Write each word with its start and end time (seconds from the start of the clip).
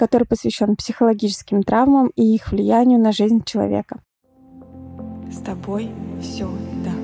который 0.00 0.26
посвящен 0.26 0.76
психологическим 0.76 1.62
травмам 1.62 2.10
и 2.16 2.22
их 2.22 2.52
влиянию 2.52 2.98
на 2.98 3.12
жизнь 3.12 3.44
человека. 3.44 4.00
С 5.30 5.40
тобой 5.42 5.90
все 6.22 6.48
так. 6.82 6.94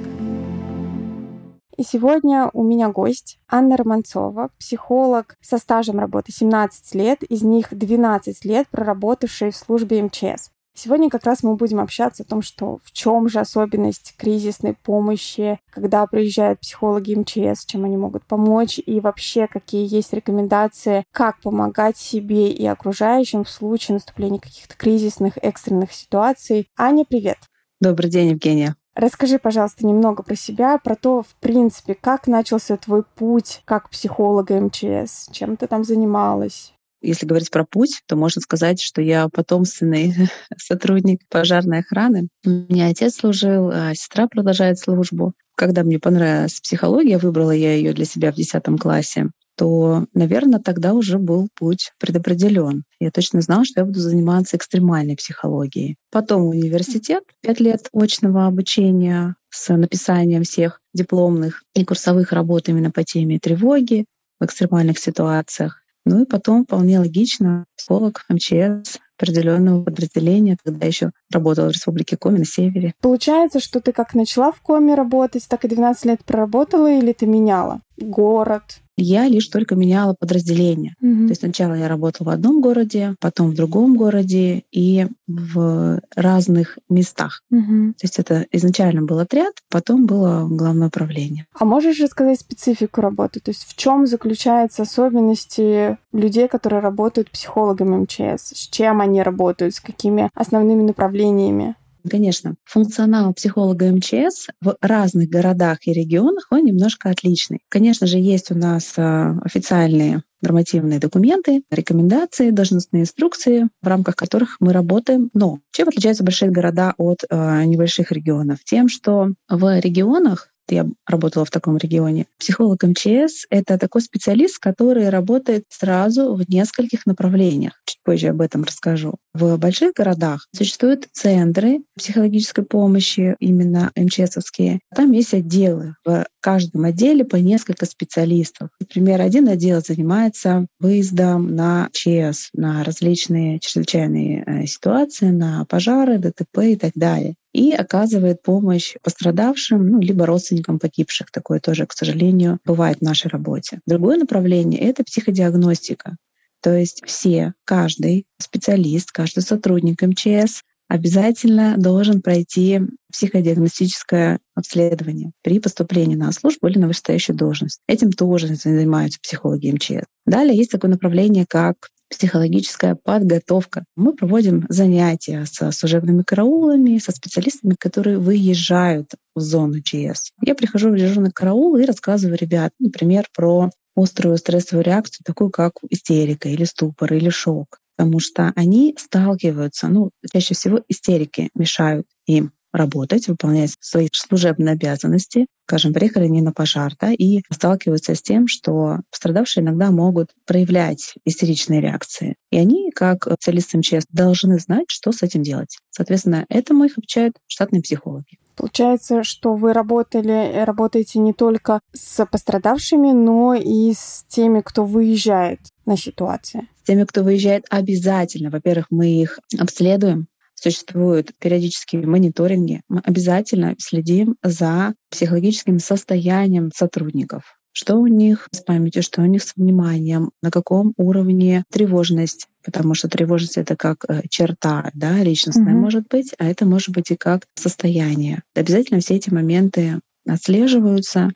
И 1.77 1.83
сегодня 1.83 2.49
у 2.55 2.65
меня 2.65 2.89
гость 2.89 3.39
Анна 3.51 3.77
Романцова, 3.77 4.49
психолог 4.59 5.37
со 5.43 5.59
стажем 5.59 5.99
работы 5.99 6.33
17 6.33 6.95
лет, 6.95 7.23
из 7.23 7.43
них 7.43 7.69
12 7.71 8.47
лет 8.47 8.67
проработавший 8.71 9.51
в 9.51 9.57
службе 9.57 10.03
МЧС. 10.03 10.51
Сегодня 10.79 11.09
как 11.09 11.25
раз 11.25 11.43
мы 11.43 11.57
будем 11.57 11.81
общаться 11.81 12.23
о 12.23 12.27
том, 12.27 12.43
что 12.43 12.81
в 12.85 12.93
чем 12.93 13.31
же 13.31 13.41
особенность 13.41 14.15
кризисной 14.19 14.75
помощи, 14.75 15.59
когда 15.71 16.07
приезжают 16.07 16.61
психологи 16.61 17.15
МЧС, 17.15 17.65
чем 17.65 17.87
они 17.87 17.97
могут 17.97 18.27
помочь, 18.27 18.79
и 18.85 19.01
вообще 19.01 19.47
какие 19.47 19.89
есть 19.91 20.13
рекомендации, 20.13 21.05
как 21.13 21.41
помогать 21.41 21.97
себе 21.97 22.51
и 22.51 22.67
окружающим 22.67 23.45
в 23.45 23.49
случае 23.49 23.95
наступления 23.95 24.39
каких-то 24.39 24.77
кризисных, 24.77 25.39
экстренных 25.41 25.95
ситуаций. 25.95 26.69
Аня, 26.77 27.07
привет! 27.09 27.39
Добрый 27.81 28.11
день, 28.11 28.33
Евгения. 28.33 28.77
Расскажи, 28.95 29.39
пожалуйста, 29.39 29.87
немного 29.87 30.23
про 30.23 30.37
себя, 30.37 30.77
про 30.77 30.95
то, 30.95 31.23
в 31.23 31.35
принципе, 31.41 31.95
как 31.95 32.27
начался 32.27 32.77
твой 32.77 33.03
путь 33.03 33.63
как 33.65 33.89
психолога 33.89 34.61
МЧС, 34.61 35.29
чем 35.33 35.57
ты 35.57 35.67
там 35.69 35.85
занималась. 35.85 36.76
Если 37.03 37.27
говорить 37.27 37.51
про 37.51 37.65
путь, 37.65 38.03
то 38.07 38.17
можно 38.17 38.41
сказать, 38.41 38.81
что 38.81 39.03
я 39.03 39.29
потомственный 39.29 40.15
сотрудник 40.57 41.21
пожарной 41.29 41.81
охраны. 41.81 42.29
У 42.45 42.51
меня 42.51 42.89
отец 42.89 43.17
служил, 43.17 43.71
а 43.73 43.95
сестра 43.95 44.27
продолжает 44.29 44.79
службу. 44.79 45.35
Когда 45.57 45.85
мне 45.85 45.99
понравилась 45.99 46.61
психология, 46.61 47.19
выбрала 47.19 47.51
я 47.51 47.75
ее 47.75 47.93
для 47.93 48.05
себя 48.05 48.33
в 48.33 48.37
10 48.37 48.63
классе 48.81 49.31
то, 49.57 50.05
наверное, 50.13 50.61
тогда 50.61 50.93
уже 50.93 51.19
был 51.19 51.49
путь 51.55 51.93
предопределен. 51.99 52.85
Я 53.01 53.11
точно 53.11 53.41
знала, 53.41 53.65
что 53.65 53.81
я 53.81 53.87
буду 53.87 54.01
заниматься 54.01 54.57
экстремальной 54.57 55.17
психологией. 55.17 55.97
Потом 56.11 56.47
университет, 56.47 57.25
пять 57.41 57.61
лет 57.61 57.89
очного 57.93 58.47
обучения 58.47 59.35
с 59.49 59.75
написанием 59.75 60.43
всех 60.43 60.81
дипломных 60.93 61.63
и 61.75 61.85
курсовых 61.85 62.33
работ 62.33 62.69
именно 62.69 62.91
по 62.91 63.03
теме 63.03 63.39
тревоги 63.39 64.05
в 64.39 64.45
экстремальных 64.45 64.99
ситуациях. 64.99 65.83
Ну 66.07 66.23
и 66.23 66.25
потом 66.25 66.65
вполне 66.65 67.01
логично 67.01 67.67
психолог 67.77 68.25
МЧС 68.31 68.99
определенного 69.19 69.83
подразделения, 69.83 70.57
тогда 70.63 70.87
еще 70.87 71.11
работала 71.33 71.69
в 71.69 71.73
Республике 71.73 72.17
Коми 72.17 72.39
на 72.39 72.45
севере. 72.45 72.95
Получается, 73.01 73.61
что 73.61 73.81
ты 73.81 73.93
как 73.93 74.15
начала 74.15 74.53
в 74.53 74.61
Коме 74.61 74.95
работать, 74.95 75.47
так 75.49 75.65
и 75.65 75.69
12 75.69 76.05
лет 76.05 76.25
проработала 76.25 76.91
или 76.91 77.13
ты 77.13 77.27
меняла 77.27 77.81
город, 77.99 78.81
я 78.97 79.29
лишь 79.29 79.49
только 79.49 79.75
меняла 79.75 80.15
подразделение. 80.19 80.95
Угу. 81.01 81.25
То 81.25 81.29
есть 81.29 81.41
сначала 81.41 81.75
я 81.75 81.89
работала 81.89 82.29
в 82.29 82.31
одном 82.31 82.61
городе, 82.61 83.15
потом 83.21 83.51
в 83.51 83.55
другом 83.55 83.97
городе 83.97 84.65
и 84.73 85.07
в 85.27 86.01
разных 86.15 86.79
местах. 86.89 87.43
Угу. 87.51 87.93
То 87.93 88.05
есть 88.05 88.19
это 88.19 88.47
изначально 88.53 89.03
был 89.03 89.19
отряд, 89.19 89.53
потом 89.71 90.07
было 90.07 90.47
главное 90.49 90.89
управление. 90.89 91.47
А 91.59 91.65
можешь 91.65 92.01
рассказать 92.01 92.41
специфику 92.41 93.01
работы? 93.03 93.41
То 93.41 93.51
есть 93.51 93.65
в 93.65 93.77
чем 93.77 94.07
заключаются 94.07 94.83
особенности 94.83 95.99
людей, 96.13 96.49
которые 96.49 96.81
работают 96.81 97.31
психологами 97.31 97.97
МЧС? 97.97 98.53
С 98.55 98.69
чем 98.69 99.01
они 99.01 99.23
работают? 99.23 99.75
С 99.75 99.81
какими 99.81 100.31
основными 100.35 100.83
направлениями? 100.83 101.77
Конечно, 102.09 102.57
функционал 102.65 103.35
психолога 103.35 103.91
МЧС 103.91 104.49
в 104.61 104.77
разных 104.81 105.29
городах 105.29 105.79
и 105.87 105.93
регионах, 105.93 106.47
он 106.51 106.65
немножко 106.65 107.11
отличный. 107.11 107.61
Конечно 107.69 108.07
же, 108.07 108.19
есть 108.19 108.51
у 108.51 108.55
нас 108.55 108.95
а, 108.97 109.39
официальные 109.45 110.23
нормативные 110.43 110.99
документы, 110.99 111.63
рекомендации, 111.71 112.51
должностные 112.51 113.03
инструкции, 113.03 113.69
в 113.83 113.87
рамках 113.87 114.17
которых 114.17 114.57
мы 114.61 114.73
работаем. 114.73 115.31
Но 115.33 115.61
чем 115.73 115.89
отличаются 115.89 116.25
большие 116.25 116.51
города 116.51 116.95
от 116.99 117.25
э, 117.29 117.65
небольших 117.65 118.13
регионов? 118.13 118.59
Тем, 118.65 118.89
что 118.89 119.31
в 119.49 119.81
регионах 119.81 120.51
я 120.69 120.87
работала 121.07 121.45
в 121.45 121.51
таком 121.51 121.77
регионе. 121.77 122.27
Психолог 122.39 122.83
МЧС— 122.83 123.47
это 123.51 123.79
такой 123.79 124.03
специалист, 124.03 124.59
который 124.59 125.09
работает 125.09 125.65
сразу 125.69 126.35
в 126.35 126.49
нескольких 126.49 127.07
направлениях. 127.07 127.81
Позже 128.07 128.29
об 128.29 128.41
этом 128.41 128.63
расскажу. 128.63 129.17
В 129.35 129.57
больших 129.57 129.95
городах 129.95 130.47
существуют 130.55 131.09
центры 131.13 131.81
психологической 131.97 132.65
помощи, 132.65 133.35
именно 133.41 133.91
МЧСовские. 133.97 134.79
Там 134.95 135.11
есть 135.11 135.35
отделы. 135.35 135.97
В 136.05 136.25
каждом 136.41 136.85
отделе 136.85 137.25
по 137.25 137.35
несколько 137.35 137.85
специалистов. 137.85 138.69
Например, 138.79 139.21
один 139.21 139.49
отдел 139.49 139.81
занимается 139.85 140.69
выездом 140.79 141.57
на 141.57 141.89
ЧС, 141.93 142.51
на 142.53 142.85
различные 142.85 143.59
чрезвычайные 143.59 144.45
э, 144.47 144.67
ситуации, 144.67 145.31
на 145.31 145.65
пожары, 145.65 146.19
ДТП 146.19 146.59
и 146.59 146.77
так 146.77 146.93
далее 146.95 147.35
и 147.53 147.73
оказывает 147.73 148.43
помощь 148.43 148.97
пострадавшим, 149.03 149.89
ну, 149.89 149.99
либо 149.99 150.27
родственникам 150.27 150.79
погибших. 150.79 151.31
Такое 151.31 151.59
тоже, 151.59 151.87
к 151.87 151.95
сожалению, 151.95 152.59
бывает 152.67 152.99
в 152.99 153.03
нашей 153.03 153.29
работе. 153.29 153.81
Другое 153.87 154.19
направление— 154.19 154.79
это 154.83 155.03
психодиагностика. 155.05 156.17
То 156.63 156.75
есть 156.75 157.03
все, 157.07 157.55
каждый 157.65 158.27
специалист, 158.39 159.11
каждый 159.13 159.43
сотрудник 159.43 160.03
МЧС 160.03 160.63
обязательно 160.89 161.77
должен 161.77 162.23
пройти 162.23 162.81
психодиагностическое 163.13 164.39
обследование 164.55 165.33
при 165.43 165.59
поступлении 165.59 166.17
на 166.17 166.33
службу 166.33 166.69
или 166.69 166.79
на 166.79 166.87
вышестоящую 166.89 167.37
должность. 167.37 167.81
Этим 167.89 168.13
тоже 168.13 168.55
занимаются 168.55 169.19
психологи 169.21 169.71
МЧС. 169.71 170.07
Далее 170.27 170.57
есть 170.57 170.71
такое 170.71 170.91
направление, 170.91 171.45
как 171.49 171.89
психологическая 172.09 172.95
подготовка. 172.95 173.85
Мы 173.97 174.13
проводим 174.15 174.65
занятия 174.69 175.45
со 175.45 175.73
служебными 175.73 176.23
караулами, 176.23 176.99
со 176.99 177.11
специалистами, 177.11 177.75
которые 177.79 178.19
выезжают 178.19 179.11
в 179.35 179.41
зону 179.41 179.81
ЧС. 179.81 180.31
Я 180.41 180.55
прихожу 180.55 180.91
в 180.91 180.97
дежурный 180.97 181.33
караул 181.33 181.77
и 181.77 181.85
рассказываю 181.85 182.39
ребят, 182.39 182.73
например, 182.79 183.27
про 183.35 183.71
острую 183.97 184.37
стрессовую 184.37 184.85
реакцию, 184.85 185.25
такую 185.25 185.51
как 185.51 185.73
истерика 185.91 186.49
или 186.49 186.65
ступор 186.65 187.13
или 187.15 187.31
шок. 187.31 187.79
Потому 187.97 188.21
что 188.21 188.53
они 188.55 188.95
сталкиваются, 188.99 189.89
ну, 189.89 190.11
чаще 190.33 190.55
всего 190.55 190.83
истерики 190.89 191.49
мешают 191.55 192.07
им 192.27 192.53
работать, 192.77 193.27
выполнять 193.27 193.75
свои 193.81 194.09
служебные 194.13 194.75
обязанности. 194.75 195.47
Скажем, 195.67 195.93
приехали 195.93 196.29
не 196.29 196.43
на 196.43 196.53
пожар, 196.53 196.93
да, 197.01 197.13
и 197.13 197.41
сталкиваются 197.51 198.15
с 198.15 198.23
тем, 198.23 198.47
что 198.47 199.01
пострадавшие 199.11 199.65
иногда 199.65 199.91
могут 199.91 200.31
проявлять 200.45 201.15
истеричные 201.25 201.81
реакции. 201.81 202.37
И 202.51 202.59
они, 202.59 202.91
как 202.95 203.25
специалисты 203.25 203.79
МЧС, 203.79 204.07
должны 204.11 204.59
знать, 204.59 204.87
что 204.89 205.13
с 205.13 205.23
этим 205.23 205.43
делать. 205.43 205.79
Соответственно, 205.91 206.45
этому 206.49 206.85
их 206.85 206.99
обучают 206.99 207.37
штатные 207.47 207.83
психологи. 207.83 208.39
Получается, 208.57 209.23
что 209.23 209.55
вы 209.55 209.73
работали, 209.73 210.65
работаете 210.65 211.19
не 211.19 211.35
только 211.35 211.81
с 211.93 212.25
пострадавшими, 212.25 213.13
но 213.13 213.55
и 213.55 213.93
с 213.93 214.25
теми, 214.29 214.63
кто 214.65 214.85
выезжает 214.85 215.61
на 215.85 215.97
ситуации. 215.97 216.69
С 216.83 216.87
теми, 216.87 217.05
кто 217.05 217.23
выезжает, 217.23 217.67
обязательно. 217.69 218.51
Во-первых, 218.51 218.87
мы 218.91 219.09
их 219.09 219.39
обследуем, 219.59 220.27
существуют 220.55 221.33
периодические 221.39 222.07
мониторинги, 222.07 222.81
мы 222.89 223.01
обязательно 223.05 223.75
следим 223.79 224.37
за 224.43 224.95
психологическим 225.11 225.79
состоянием 225.79 226.71
сотрудников. 226.75 227.59
Что 227.73 227.97
у 227.97 228.07
них 228.07 228.49
с 228.53 228.63
памятью, 228.63 229.03
что 229.03 229.21
у 229.21 229.27
них 229.27 229.43
с 229.43 229.55
вниманием, 229.55 230.31
на 230.43 230.51
каком 230.51 230.95
уровне 230.97 231.63
тревожность, 231.71 232.47
потому 232.67 232.95
что 232.95 233.09
тревожность 233.09 233.57
это 233.57 233.77
как 233.77 234.05
э, 234.09 234.23
черта, 234.29 234.91
да, 234.93 235.23
личностная 235.23 235.73
mm-hmm. 235.73 235.79
может 235.79 236.09
быть, 236.09 236.35
а 236.39 236.45
это 236.45 236.67
может 236.67 236.91
быть 236.91 237.11
и 237.13 237.17
как 237.17 237.47
состояние. 237.55 238.43
Обязательно 238.55 239.01
все 239.01 239.15
эти 239.15 239.31
моменты 239.31 240.01
отслеживаются 240.29 241.31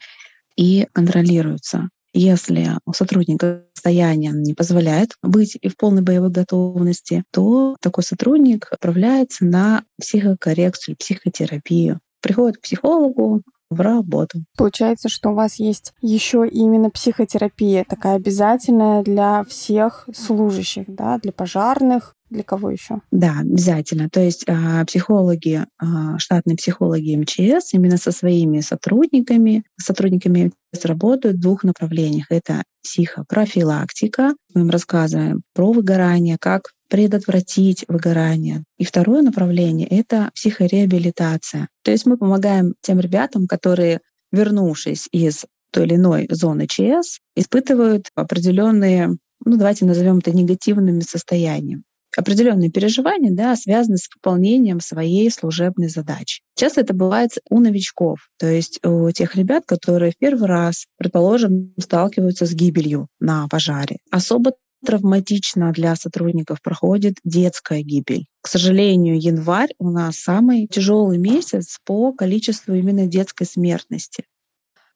и 0.56 0.86
контролируются. 0.92 1.88
Если 2.12 2.68
у 2.84 2.92
сотрудника 2.92 3.64
состояние 3.72 4.32
не 4.34 4.52
позволяет 4.52 5.12
быть 5.22 5.56
и 5.60 5.68
в 5.68 5.76
полной 5.76 6.02
боевой 6.02 6.30
готовности, 6.30 7.22
то 7.32 7.76
такой 7.80 8.02
сотрудник 8.02 8.66
отправляется 8.70 9.44
на 9.44 9.84
психокоррекцию, 10.00 10.96
психотерапию. 10.96 12.00
Приходит 12.20 12.58
к 12.58 12.62
психологу, 12.62 13.42
в 13.70 13.80
работу. 13.80 14.44
Получается, 14.56 15.08
что 15.08 15.30
у 15.30 15.34
вас 15.34 15.56
есть 15.56 15.92
еще 16.02 16.46
именно 16.46 16.90
психотерапия, 16.90 17.84
такая 17.88 18.16
обязательная 18.16 19.02
для 19.02 19.44
всех 19.44 20.08
служащих, 20.12 20.84
да, 20.88 21.18
для 21.18 21.32
пожарных, 21.32 22.16
для 22.30 22.44
кого 22.44 22.70
еще? 22.70 23.00
Да, 23.10 23.40
обязательно. 23.40 24.08
То 24.08 24.20
есть 24.20 24.44
а, 24.48 24.84
психологи, 24.84 25.66
а, 25.78 26.18
штатные 26.18 26.56
психологи 26.56 27.16
МЧС 27.16 27.74
именно 27.74 27.96
со 27.96 28.12
своими 28.12 28.60
сотрудниками, 28.60 29.64
сотрудниками 29.76 30.52
МЧС 30.72 30.84
работают 30.84 31.36
в 31.38 31.40
двух 31.40 31.64
направлениях. 31.64 32.26
Это 32.30 32.62
психопрофилактика. 32.82 34.34
Мы 34.54 34.62
им 34.62 34.70
рассказываем 34.70 35.42
про 35.54 35.72
выгорание, 35.72 36.36
как 36.40 36.70
предотвратить 36.90 37.84
выгорание. 37.88 38.64
И 38.76 38.84
второе 38.84 39.22
направление— 39.22 39.86
это 39.90 40.30
психореабилитация. 40.34 41.68
То 41.82 41.90
есть 41.92 42.04
мы 42.04 42.18
помогаем 42.18 42.74
тем 42.82 43.00
ребятам, 43.00 43.46
которые, 43.46 44.00
вернувшись 44.32 45.08
из 45.12 45.46
той 45.72 45.86
или 45.86 45.94
иной 45.94 46.26
зоны 46.30 46.66
ЧС, 46.66 47.20
испытывают 47.36 48.08
определенные, 48.16 49.16
ну 49.44 49.56
давайте 49.56 49.84
назовем 49.84 50.18
это 50.18 50.32
негативными 50.32 51.00
состояниями 51.00 51.84
определенные 52.16 52.70
переживания, 52.70 53.30
да, 53.32 53.54
связаны 53.56 53.96
с 53.96 54.08
выполнением 54.12 54.80
своей 54.80 55.30
служебной 55.30 55.88
задачи. 55.88 56.42
Часто 56.56 56.80
это 56.80 56.92
бывает 56.92 57.30
у 57.48 57.60
новичков, 57.60 58.18
то 58.36 58.46
есть 58.46 58.84
у 58.84 59.10
тех 59.12 59.36
ребят, 59.36 59.64
которые 59.66 60.12
в 60.12 60.18
первый 60.18 60.48
раз, 60.48 60.86
предположим, 60.96 61.72
сталкиваются 61.78 62.46
с 62.46 62.52
гибелью 62.52 63.08
на 63.20 63.46
пожаре. 63.48 63.98
Особо 64.10 64.54
травматично 64.84 65.72
для 65.72 65.94
сотрудников 65.96 66.62
проходит 66.62 67.16
детская 67.24 67.82
гибель. 67.82 68.26
К 68.42 68.48
сожалению, 68.48 69.20
январь 69.20 69.74
у 69.78 69.90
нас 69.90 70.16
самый 70.16 70.66
тяжелый 70.66 71.18
месяц 71.18 71.78
по 71.84 72.12
количеству 72.12 72.74
именно 72.74 73.06
детской 73.06 73.44
смертности. 73.44 74.24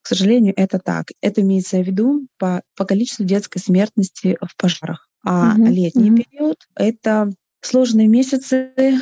К 0.02 0.08
сожалению, 0.08 0.52
это 0.56 0.78
так. 0.78 1.06
Это 1.22 1.40
имеется 1.40 1.78
в 1.78 1.86
виду 1.86 2.26
по, 2.38 2.62
по 2.76 2.84
количеству 2.84 3.24
детской 3.24 3.58
смертности 3.58 4.36
в 4.40 4.56
пожарах. 4.56 5.08
А 5.24 5.54
угу, 5.54 5.66
летний 5.66 6.10
угу. 6.10 6.22
период— 6.22 6.56
это 6.74 7.30
сложные 7.62 8.08
месяцы, 8.08 9.00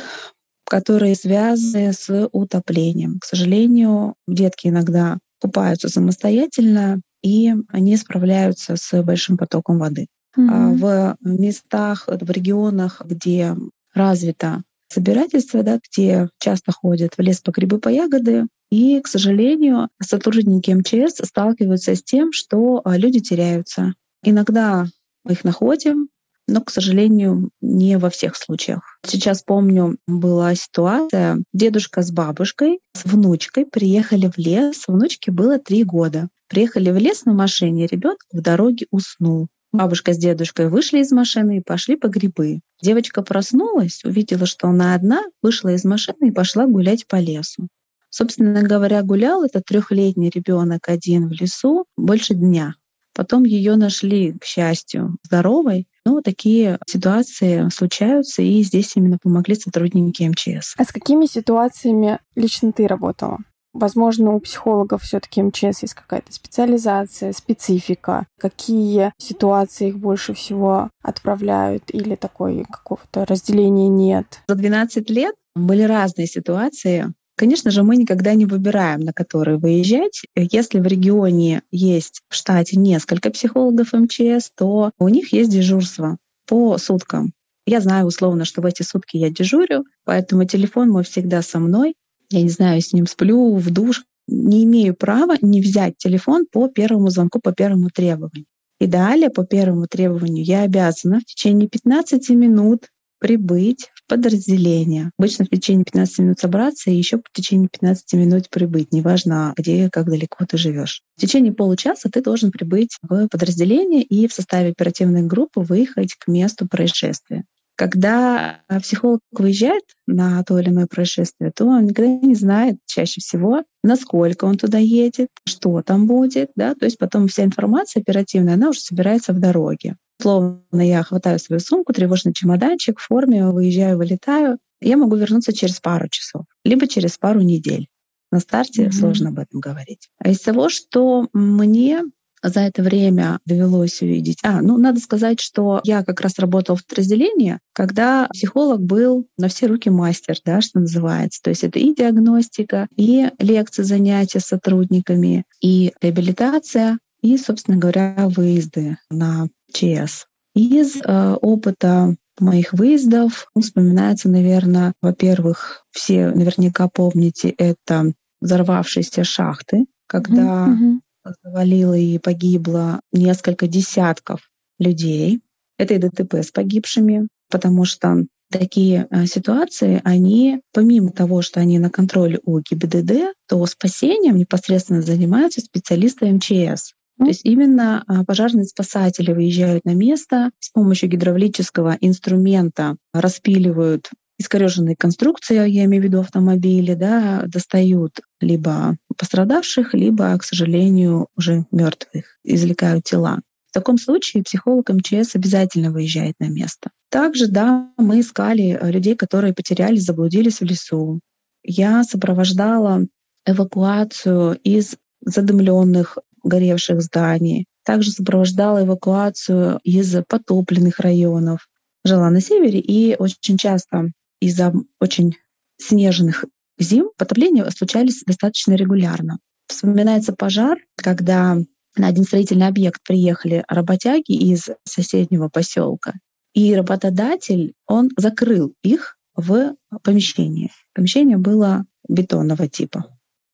которые 0.65 1.15
связаны 1.15 1.91
с 1.91 2.29
утоплением. 2.31 3.19
К 3.19 3.25
сожалению, 3.25 4.15
детки 4.27 4.67
иногда 4.67 5.17
купаются 5.41 5.89
самостоятельно, 5.89 7.01
и 7.21 7.53
они 7.67 7.97
справляются 7.97 8.77
с 8.77 9.03
большим 9.03 9.37
потоком 9.37 9.79
воды. 9.79 10.07
Mm-hmm. 10.37 10.75
В 10.77 11.17
местах, 11.21 12.07
в 12.07 12.31
регионах, 12.31 13.01
где 13.05 13.55
развито 13.93 14.63
собирательство, 14.93 15.63
да, 15.63 15.79
где 15.89 16.29
часто 16.39 16.71
ходят 16.71 17.15
в 17.17 17.21
лес 17.21 17.41
по 17.41 17.51
грибы, 17.51 17.79
по 17.79 17.89
ягоды, 17.89 18.45
и, 18.71 18.99
к 19.01 19.07
сожалению, 19.07 19.89
сотрудники 20.01 20.71
МЧС 20.71 21.17
сталкиваются 21.27 21.95
с 21.95 22.03
тем, 22.03 22.31
что 22.31 22.81
а, 22.83 22.97
люди 22.97 23.19
теряются. 23.19 23.93
Иногда 24.23 24.87
мы 25.23 25.33
их 25.33 25.43
находим, 25.43 26.09
но, 26.47 26.61
к 26.61 26.71
сожалению, 26.71 27.51
не 27.61 27.97
во 27.97 28.09
всех 28.09 28.35
случаях. 28.35 28.99
Сейчас 29.05 29.43
помню, 29.43 29.97
была 30.07 30.55
ситуация, 30.55 31.43
дедушка 31.53 32.01
с 32.01 32.11
бабушкой, 32.11 32.79
с 32.93 33.05
внучкой 33.05 33.65
приехали 33.65 34.27
в 34.27 34.37
лес, 34.37 34.83
внучке 34.87 35.31
было 35.31 35.59
три 35.59 35.83
года. 35.83 36.29
Приехали 36.49 36.91
в 36.91 36.97
лес 36.97 37.25
на 37.25 37.33
машине, 37.33 37.87
ребенок 37.87 38.19
в 38.31 38.41
дороге 38.41 38.87
уснул. 38.91 39.47
Бабушка 39.73 40.13
с 40.13 40.17
дедушкой 40.17 40.69
вышли 40.69 40.99
из 40.99 41.11
машины 41.11 41.57
и 41.57 41.61
пошли 41.61 41.95
по 41.95 42.07
грибы. 42.07 42.59
Девочка 42.79 43.23
проснулась, 43.23 44.03
увидела, 44.03 44.45
что 44.45 44.67
она 44.67 44.93
одна, 44.93 45.23
вышла 45.41 45.69
из 45.69 45.83
машины 45.83 46.27
и 46.27 46.31
пошла 46.31 46.67
гулять 46.67 47.07
по 47.07 47.15
лесу. 47.15 47.67
Собственно 48.11 48.61
говоря, 48.61 49.01
гулял 49.01 49.43
этот 49.43 49.65
трехлетний 49.65 50.29
ребенок 50.29 50.87
один 50.87 51.27
в 51.27 51.31
лесу 51.31 51.85
больше 51.97 52.35
дня. 52.35 52.75
Потом 53.15 53.45
ее 53.45 53.75
нашли, 53.75 54.33
к 54.33 54.45
счастью, 54.45 55.17
здоровой. 55.23 55.87
Но 56.05 56.21
такие 56.21 56.77
ситуации 56.87 57.67
случаются, 57.69 58.43
и 58.43 58.61
здесь 58.61 58.91
именно 58.95 59.17
помогли 59.21 59.55
сотрудники 59.55 60.21
МЧС. 60.21 60.75
А 60.77 60.83
с 60.83 60.91
какими 60.91 61.25
ситуациями 61.25 62.19
лично 62.35 62.73
ты 62.73 62.85
работала? 62.85 63.39
Возможно, 63.73 64.33
у 64.33 64.39
психологов 64.39 65.01
все-таки 65.01 65.41
МЧС 65.41 65.81
есть 65.81 65.95
какая-то 65.95 66.31
специализация, 66.31 67.33
специфика. 67.33 68.27
Какие 68.39 69.13
ситуации 69.17 69.89
их 69.89 69.97
больше 69.97 70.33
всего 70.33 70.89
отправляют 71.01 71.83
или 71.87 72.15
такой 72.15 72.65
какого-то 72.69 73.25
разделения 73.25 73.87
нет? 73.87 74.41
За 74.47 74.55
12 74.55 75.09
лет 75.09 75.35
были 75.55 75.81
разные 75.81 76.27
ситуации. 76.27 77.13
Конечно 77.35 77.71
же, 77.71 77.81
мы 77.81 77.95
никогда 77.95 78.35
не 78.35 78.45
выбираем, 78.45 78.99
на 78.99 79.11
которые 79.11 79.57
выезжать. 79.57 80.21
Если 80.35 80.79
в 80.79 80.85
регионе 80.85 81.63
есть 81.71 82.21
в 82.29 82.35
штате 82.35 82.77
несколько 82.77 83.31
психологов 83.31 83.93
МЧС, 83.93 84.51
то 84.55 84.91
у 84.99 85.09
них 85.09 85.33
есть 85.33 85.49
дежурство 85.49 86.17
по 86.47 86.77
суткам. 86.77 87.33
Я 87.65 87.79
знаю 87.79 88.05
условно, 88.05 88.45
что 88.45 88.61
в 88.61 88.65
эти 88.65 88.83
сутки 88.83 89.17
я 89.17 89.29
дежурю, 89.29 89.85
поэтому 90.03 90.45
телефон 90.45 90.89
мой 90.89 91.03
всегда 91.03 91.41
со 91.41 91.59
мной 91.59 91.95
я 92.29 92.41
не 92.41 92.49
знаю, 92.49 92.81
с 92.81 92.93
ним 92.93 93.07
сплю 93.07 93.55
в 93.55 93.71
душ, 93.71 94.03
не 94.27 94.63
имею 94.63 94.95
права 94.95 95.35
не 95.41 95.61
взять 95.61 95.97
телефон 95.97 96.45
по 96.51 96.67
первому 96.67 97.09
звонку, 97.09 97.39
по 97.39 97.51
первому 97.51 97.89
требованию. 97.89 98.45
И 98.79 98.87
далее 98.87 99.29
по 99.29 99.45
первому 99.45 99.87
требованию 99.87 100.43
я 100.43 100.63
обязана 100.63 101.19
в 101.19 101.25
течение 101.25 101.69
15 101.69 102.29
минут 102.31 102.89
прибыть 103.23 103.89
в 103.93 104.05
подразделение. 104.09 105.11
Обычно 105.17 105.45
в 105.45 105.49
течение 105.49 105.85
15 105.85 106.19
минут 106.19 106.39
собраться 106.39 106.91
и 106.91 106.95
еще 106.95 107.17
в 107.17 107.31
течение 107.31 107.69
15 107.69 108.13
минут 108.15 108.49
прибыть, 108.49 108.91
неважно 108.91 109.53
где, 109.55 109.89
как 109.89 110.07
далеко 110.09 110.45
ты 110.45 110.57
живешь. 110.57 111.01
В 111.15 111.21
течение 111.21 111.53
получаса 111.53 112.09
ты 112.09 112.21
должен 112.21 112.51
прибыть 112.51 112.97
в 113.01 113.29
подразделение 113.29 114.03
и 114.03 114.27
в 114.27 114.33
составе 114.33 114.71
оперативной 114.71 115.23
группы 115.23 115.61
выехать 115.61 116.15
к 116.15 116.27
месту 116.27 116.67
происшествия. 116.67 117.45
Когда 117.75 118.61
психолог 118.81 119.21
выезжает 119.31 119.83
на 120.05 120.43
то 120.43 120.59
или 120.59 120.69
иное 120.69 120.85
происшествие, 120.85 121.51
то 121.51 121.65
он 121.65 121.85
никогда 121.85 122.11
не 122.25 122.35
знает 122.35 122.77
чаще 122.85 123.19
всего, 123.19 123.63
насколько 123.83 124.45
он 124.45 124.57
туда 124.57 124.77
едет, 124.77 125.29
что 125.47 125.81
там 125.81 126.05
будет, 126.05 126.51
да, 126.55 126.75
то 126.75 126.85
есть 126.85 126.97
потом 126.97 127.27
вся 127.27 127.43
информация 127.43 128.01
оперативная, 128.01 128.53
она 128.53 128.69
уже 128.69 128.79
собирается 128.79 129.33
в 129.33 129.39
дороге. 129.39 129.95
Словно 130.21 130.87
я 130.87 131.03
хватаю 131.03 131.39
свою 131.39 131.59
сумку, 131.59 131.93
тревожный 131.93 132.33
чемоданчик 132.33 132.99
в 132.99 133.07
форме, 133.07 133.47
выезжаю, 133.47 133.97
вылетаю, 133.97 134.59
я 134.79 134.97
могу 134.97 135.15
вернуться 135.15 135.53
через 135.53 135.79
пару 135.79 136.07
часов, 136.09 136.45
либо 136.63 136.87
через 136.87 137.17
пару 137.17 137.41
недель. 137.41 137.87
На 138.31 138.39
старте 138.39 138.85
mm-hmm. 138.85 138.91
сложно 138.91 139.29
об 139.29 139.39
этом 139.39 139.59
говорить. 139.59 140.09
А 140.17 140.29
из 140.29 140.39
того, 140.39 140.69
что 140.69 141.27
мне 141.33 142.01
за 142.43 142.59
это 142.61 142.83
время 142.83 143.39
довелось 143.45 144.01
увидеть. 144.01 144.39
А, 144.43 144.61
ну, 144.61 144.77
надо 144.77 144.99
сказать, 144.99 145.39
что 145.39 145.81
я 145.83 146.03
как 146.03 146.21
раз 146.21 146.37
работала 146.37 146.77
в 146.77 146.85
подразделении, 146.85 147.59
когда 147.73 148.27
психолог 148.31 148.81
был 148.81 149.27
на 149.37 149.47
все 149.47 149.67
руки 149.67 149.89
мастер, 149.89 150.35
да, 150.45 150.61
что 150.61 150.81
называется. 150.81 151.41
То 151.41 151.49
есть 151.49 151.63
это 151.63 151.79
и 151.79 151.95
диагностика, 151.95 152.87
и 152.95 153.29
лекции, 153.39 153.83
занятия 153.83 154.39
с 154.39 154.45
сотрудниками, 154.45 155.45
и 155.61 155.93
реабилитация, 156.01 156.99
и, 157.21 157.37
собственно 157.37 157.77
говоря, 157.77 158.15
выезды 158.27 158.97
на 159.09 159.47
ЧС. 159.71 160.25
Из 160.53 160.97
э, 160.97 161.33
опыта 161.41 162.15
моих 162.39 162.73
выездов 162.73 163.47
вспоминается, 163.57 164.27
наверное, 164.29 164.93
во-первых, 165.01 165.85
все 165.91 166.31
наверняка 166.31 166.89
помните, 166.89 167.49
это 167.57 168.11
взорвавшиеся 168.41 169.23
шахты, 169.23 169.85
когда 170.07 170.67
mm-hmm 170.67 170.99
завалило 171.43 171.97
и 171.97 172.17
погибло 172.19 173.01
несколько 173.11 173.67
десятков 173.67 174.49
людей. 174.79 175.41
Это 175.77 175.95
и 175.95 175.97
ДТП 175.97 176.35
с 176.35 176.51
погибшими, 176.51 177.27
потому 177.49 177.85
что 177.85 178.25
такие 178.51 179.07
э, 179.09 179.25
ситуации, 179.25 179.99
они, 180.03 180.61
помимо 180.73 181.11
того, 181.11 181.41
что 181.41 181.59
они 181.59 181.79
на 181.79 181.89
контроле 181.89 182.39
у 182.43 182.59
ГИБДД, 182.59 183.33
то 183.47 183.65
спасением 183.65 184.37
непосредственно 184.37 185.01
занимаются 185.01 185.61
специалисты 185.61 186.27
МЧС. 186.27 186.93
То 187.19 187.25
есть 187.25 187.45
именно 187.45 188.03
а, 188.07 188.25
пожарные 188.25 188.65
спасатели 188.65 189.31
выезжают 189.31 189.85
на 189.85 189.93
место 189.93 190.49
с 190.59 190.69
помощью 190.69 191.09
гидравлического 191.09 191.97
инструмента, 192.01 192.97
распиливают 193.13 194.09
искореженные 194.43 194.95
конструкции, 194.95 195.55
я 195.55 195.85
имею 195.85 196.03
в 196.03 196.05
виду 196.05 196.19
автомобили, 196.19 196.93
да, 196.93 197.43
достают 197.47 198.21
либо 198.39 198.97
пострадавших, 199.17 199.93
либо, 199.93 200.37
к 200.37 200.43
сожалению, 200.43 201.27
уже 201.35 201.65
мертвых, 201.71 202.37
извлекают 202.43 203.05
тела. 203.05 203.39
В 203.69 203.73
таком 203.73 203.97
случае 203.97 204.43
психолог 204.43 204.89
МЧС 204.89 205.35
обязательно 205.35 205.91
выезжает 205.91 206.35
на 206.39 206.49
место. 206.49 206.91
Также, 207.09 207.47
да, 207.47 207.89
мы 207.97 208.19
искали 208.19 208.77
людей, 208.83 209.15
которые 209.15 209.53
потерялись, 209.53 210.03
заблудились 210.03 210.59
в 210.59 210.65
лесу. 210.65 211.21
Я 211.63 212.03
сопровождала 212.03 213.07
эвакуацию 213.47 214.59
из 214.63 214.95
задымленных 215.25 216.17
горевших 216.43 217.01
зданий. 217.01 217.65
Также 217.83 218.11
сопровождала 218.11 218.83
эвакуацию 218.83 219.79
из 219.83 220.15
потопленных 220.27 220.99
районов. 220.99 221.67
Жила 222.03 222.29
на 222.29 222.41
севере 222.41 222.79
и 222.79 223.15
очень 223.17 223.57
часто 223.57 224.11
из-за 224.43 224.73
очень 224.99 225.37
снежных 225.77 226.45
зим 226.77 227.09
потопления 227.17 227.69
случались 227.71 228.23
достаточно 228.25 228.73
регулярно. 228.73 229.39
Вспоминается 229.67 230.33
пожар, 230.33 230.79
когда 230.95 231.57
на 231.95 232.07
один 232.07 232.23
строительный 232.23 232.67
объект 232.67 233.01
приехали 233.03 233.63
работяги 233.67 234.33
из 234.33 234.69
соседнего 234.83 235.49
поселка. 235.49 236.13
И 236.53 236.75
работодатель, 236.75 237.73
он 237.87 238.09
закрыл 238.17 238.73
их 238.83 239.17
в 239.35 239.75
помещении. 240.03 240.71
Помещение 240.93 241.37
было 241.37 241.85
бетонного 242.07 242.67
типа. 242.67 243.05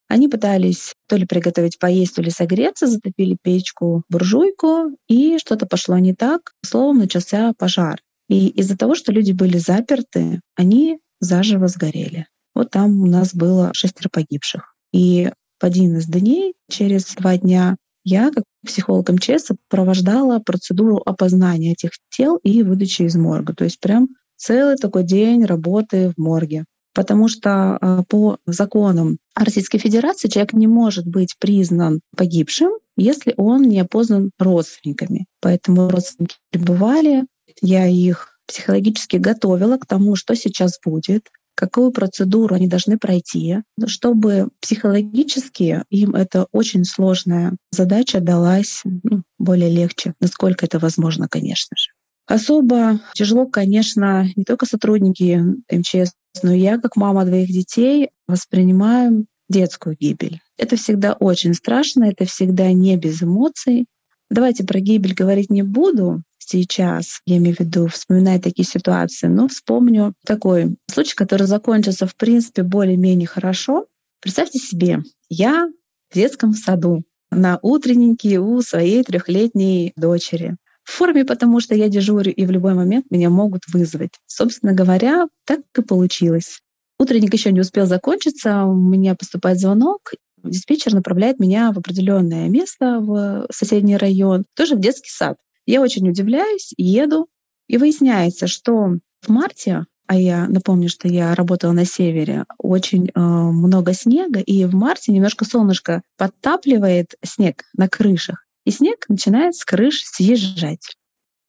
Они 0.07 0.27
пытались 0.27 0.95
то 1.07 1.15
ли 1.15 1.25
приготовить 1.25 1.77
поесть, 1.77 2.15
то 2.15 2.21
ли 2.23 2.31
согреться, 2.31 2.87
затопили 2.87 3.37
печку, 3.41 4.03
буржуйку, 4.09 4.97
и 5.07 5.37
что-то 5.37 5.67
пошло 5.67 5.99
не 5.99 6.15
так. 6.15 6.53
Словом, 6.65 6.97
начался 6.97 7.53
пожар. 7.57 8.01
И 8.29 8.47
из-за 8.49 8.77
того, 8.77 8.95
что 8.95 9.11
люди 9.11 9.31
были 9.33 9.57
заперты, 9.57 10.39
они 10.55 10.99
заживо 11.19 11.67
сгорели. 11.67 12.27
Вот 12.55 12.69
там 12.71 13.01
у 13.01 13.05
нас 13.05 13.33
было 13.33 13.71
шестеро 13.73 14.09
погибших. 14.09 14.75
И 14.93 15.31
в 15.59 15.65
один 15.65 15.97
из 15.97 16.05
дней, 16.05 16.53
через 16.69 17.15
два 17.15 17.37
дня, 17.37 17.75
я, 18.05 18.31
как 18.31 18.45
психолог 18.65 19.09
МЧС, 19.09 19.49
провождала 19.67 20.39
процедуру 20.39 21.01
опознания 21.05 21.73
этих 21.73 21.91
тел 22.09 22.37
и 22.43 22.63
выдачи 22.63 23.01
из 23.01 23.15
морга. 23.15 23.53
То 23.53 23.65
есть 23.65 23.79
прям 23.79 24.07
целый 24.37 24.77
такой 24.77 25.03
день 25.03 25.43
работы 25.43 26.13
в 26.15 26.21
морге 26.21 26.65
потому 26.99 27.27
что 27.27 27.77
э, 27.79 28.03
по 28.09 28.39
законам 28.45 29.19
Российской 29.35 29.77
Федерации 29.77 30.27
человек 30.27 30.51
не 30.51 30.67
может 30.67 31.07
быть 31.07 31.35
признан 31.39 32.01
погибшим, 32.17 32.71
если 32.97 33.33
он 33.37 33.63
не 33.63 33.79
опознан 33.79 34.31
родственниками. 34.37 35.25
Поэтому 35.39 35.89
родственники 35.89 36.35
пребывали, 36.51 37.23
я 37.61 37.87
их 37.87 38.39
психологически 38.47 39.17
готовила 39.17 39.77
к 39.77 39.85
тому, 39.85 40.15
что 40.15 40.35
сейчас 40.35 40.79
будет, 40.83 41.29
какую 41.55 41.91
процедуру 41.91 42.55
они 42.55 42.67
должны 42.67 42.97
пройти, 42.97 43.57
чтобы 43.85 44.49
психологически 44.61 45.83
им 45.89 46.15
это 46.15 46.47
очень 46.51 46.85
сложная 46.85 47.57
задача 47.71 48.21
далась 48.21 48.81
ну, 48.85 49.23
более 49.37 49.69
легче, 49.69 50.13
насколько 50.19 50.65
это 50.65 50.79
возможно, 50.79 51.27
конечно 51.27 51.75
же. 51.77 51.89
Особо 52.25 53.01
тяжело, 53.13 53.47
конечно, 53.47 54.25
не 54.35 54.43
только 54.43 54.65
сотрудники 54.65 55.43
МЧС, 55.71 56.13
но 56.43 56.53
и 56.53 56.59
я, 56.59 56.77
как 56.77 56.95
мама 56.95 57.25
двоих 57.25 57.49
детей, 57.49 58.09
воспринимаю 58.27 59.25
детскую 59.49 59.97
гибель. 59.99 60.39
Это 60.57 60.75
всегда 60.75 61.13
очень 61.13 61.53
страшно, 61.55 62.05
это 62.05 62.25
всегда 62.25 62.71
не 62.71 62.95
без 62.97 63.21
эмоций. 63.23 63.87
Давайте 64.29 64.63
про 64.63 64.79
гибель 64.79 65.15
говорить 65.15 65.49
не 65.49 65.63
буду 65.63 66.21
сейчас, 66.49 67.21
я 67.25 67.37
имею 67.37 67.55
в 67.55 67.59
виду, 67.59 67.87
вспоминая 67.87 68.39
такие 68.39 68.65
ситуации, 68.65 69.27
но 69.27 69.47
вспомню 69.47 70.13
такой 70.25 70.75
случай, 70.91 71.15
который 71.15 71.47
закончился, 71.47 72.07
в 72.07 72.15
принципе, 72.15 72.63
более-менее 72.63 73.27
хорошо. 73.27 73.85
Представьте 74.21 74.59
себе, 74.59 74.99
я 75.29 75.69
в 76.09 76.15
детском 76.15 76.53
саду 76.53 77.03
на 77.31 77.59
утреннике 77.61 78.39
у 78.39 78.61
своей 78.61 79.03
трехлетней 79.03 79.93
дочери 79.95 80.57
в 80.83 80.91
форме, 80.91 81.23
потому 81.23 81.59
что 81.59 81.75
я 81.75 81.87
дежурю, 81.87 82.31
и 82.31 82.45
в 82.45 82.51
любой 82.51 82.73
момент 82.73 83.05
меня 83.11 83.29
могут 83.29 83.61
вызвать. 83.71 84.13
Собственно 84.25 84.73
говоря, 84.73 85.27
так 85.45 85.59
и 85.77 85.81
получилось. 85.83 86.61
Утренник 86.97 87.33
еще 87.33 87.51
не 87.51 87.61
успел 87.61 87.85
закончиться, 87.85 88.65
у 88.65 88.75
меня 88.75 89.15
поступает 89.15 89.59
звонок, 89.59 90.11
диспетчер 90.43 90.93
направляет 90.93 91.39
меня 91.39 91.71
в 91.71 91.77
определенное 91.77 92.49
место 92.49 92.99
в 92.99 93.47
соседний 93.51 93.97
район, 93.97 94.45
тоже 94.55 94.75
в 94.75 94.79
детский 94.79 95.11
сад. 95.11 95.37
Я 95.69 95.81
очень 95.81 96.09
удивляюсь, 96.09 96.73
еду, 96.77 97.27
и 97.67 97.77
выясняется, 97.77 98.47
что 98.47 98.97
в 99.21 99.29
марте, 99.29 99.85
а 100.07 100.19
я 100.19 100.47
напомню, 100.47 100.89
что 100.89 101.07
я 101.07 101.35
работала 101.35 101.73
на 101.73 101.85
севере, 101.85 102.45
очень 102.57 103.09
э, 103.09 103.19
много 103.19 103.93
снега, 103.93 104.39
и 104.39 104.65
в 104.65 104.73
марте 104.73 105.11
немножко 105.11 105.45
солнышко 105.45 106.01
подтапливает 106.17 107.13
снег 107.23 107.65
на 107.77 107.87
крышах 107.87 108.47
и 108.65 108.71
снег 108.71 109.05
начинает 109.09 109.53
с 109.53 109.63
крыш 109.63 110.01
съезжать. 110.05 110.97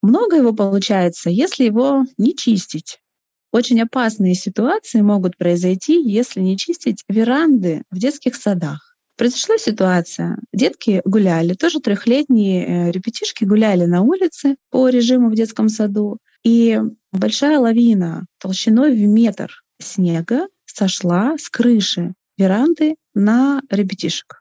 Много 0.02 0.36
его 0.36 0.52
получается, 0.52 1.30
если 1.30 1.64
его 1.64 2.04
не 2.18 2.36
чистить. 2.36 2.98
Очень 3.52 3.80
опасные 3.80 4.34
ситуации 4.34 5.00
могут 5.00 5.38
произойти, 5.38 5.98
если 5.98 6.40
не 6.40 6.58
чистить 6.58 7.04
веранды 7.08 7.84
в 7.90 7.98
детских 7.98 8.34
садах. 8.34 8.89
Произошла 9.20 9.58
ситуация. 9.58 10.38
Детки 10.50 11.02
гуляли, 11.04 11.52
тоже 11.52 11.80
трехлетние 11.80 12.64
э, 12.64 12.90
ребятишки 12.90 13.44
гуляли 13.44 13.84
на 13.84 14.00
улице 14.00 14.56
по 14.70 14.88
режиму 14.88 15.28
в 15.28 15.34
детском 15.34 15.68
саду. 15.68 16.16
И 16.42 16.80
большая 17.12 17.58
лавина 17.58 18.24
толщиной 18.38 18.94
в 18.94 19.00
метр 19.06 19.62
снега 19.78 20.46
сошла 20.64 21.36
с 21.36 21.50
крыши 21.50 22.14
веранды 22.38 22.94
на 23.12 23.60
ребятишек 23.68 24.40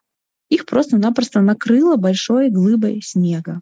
их 0.49 0.65
просто-напросто 0.65 1.41
накрыло 1.41 1.95
большой 1.95 2.49
глыбой 2.49 3.01
снега. 3.03 3.61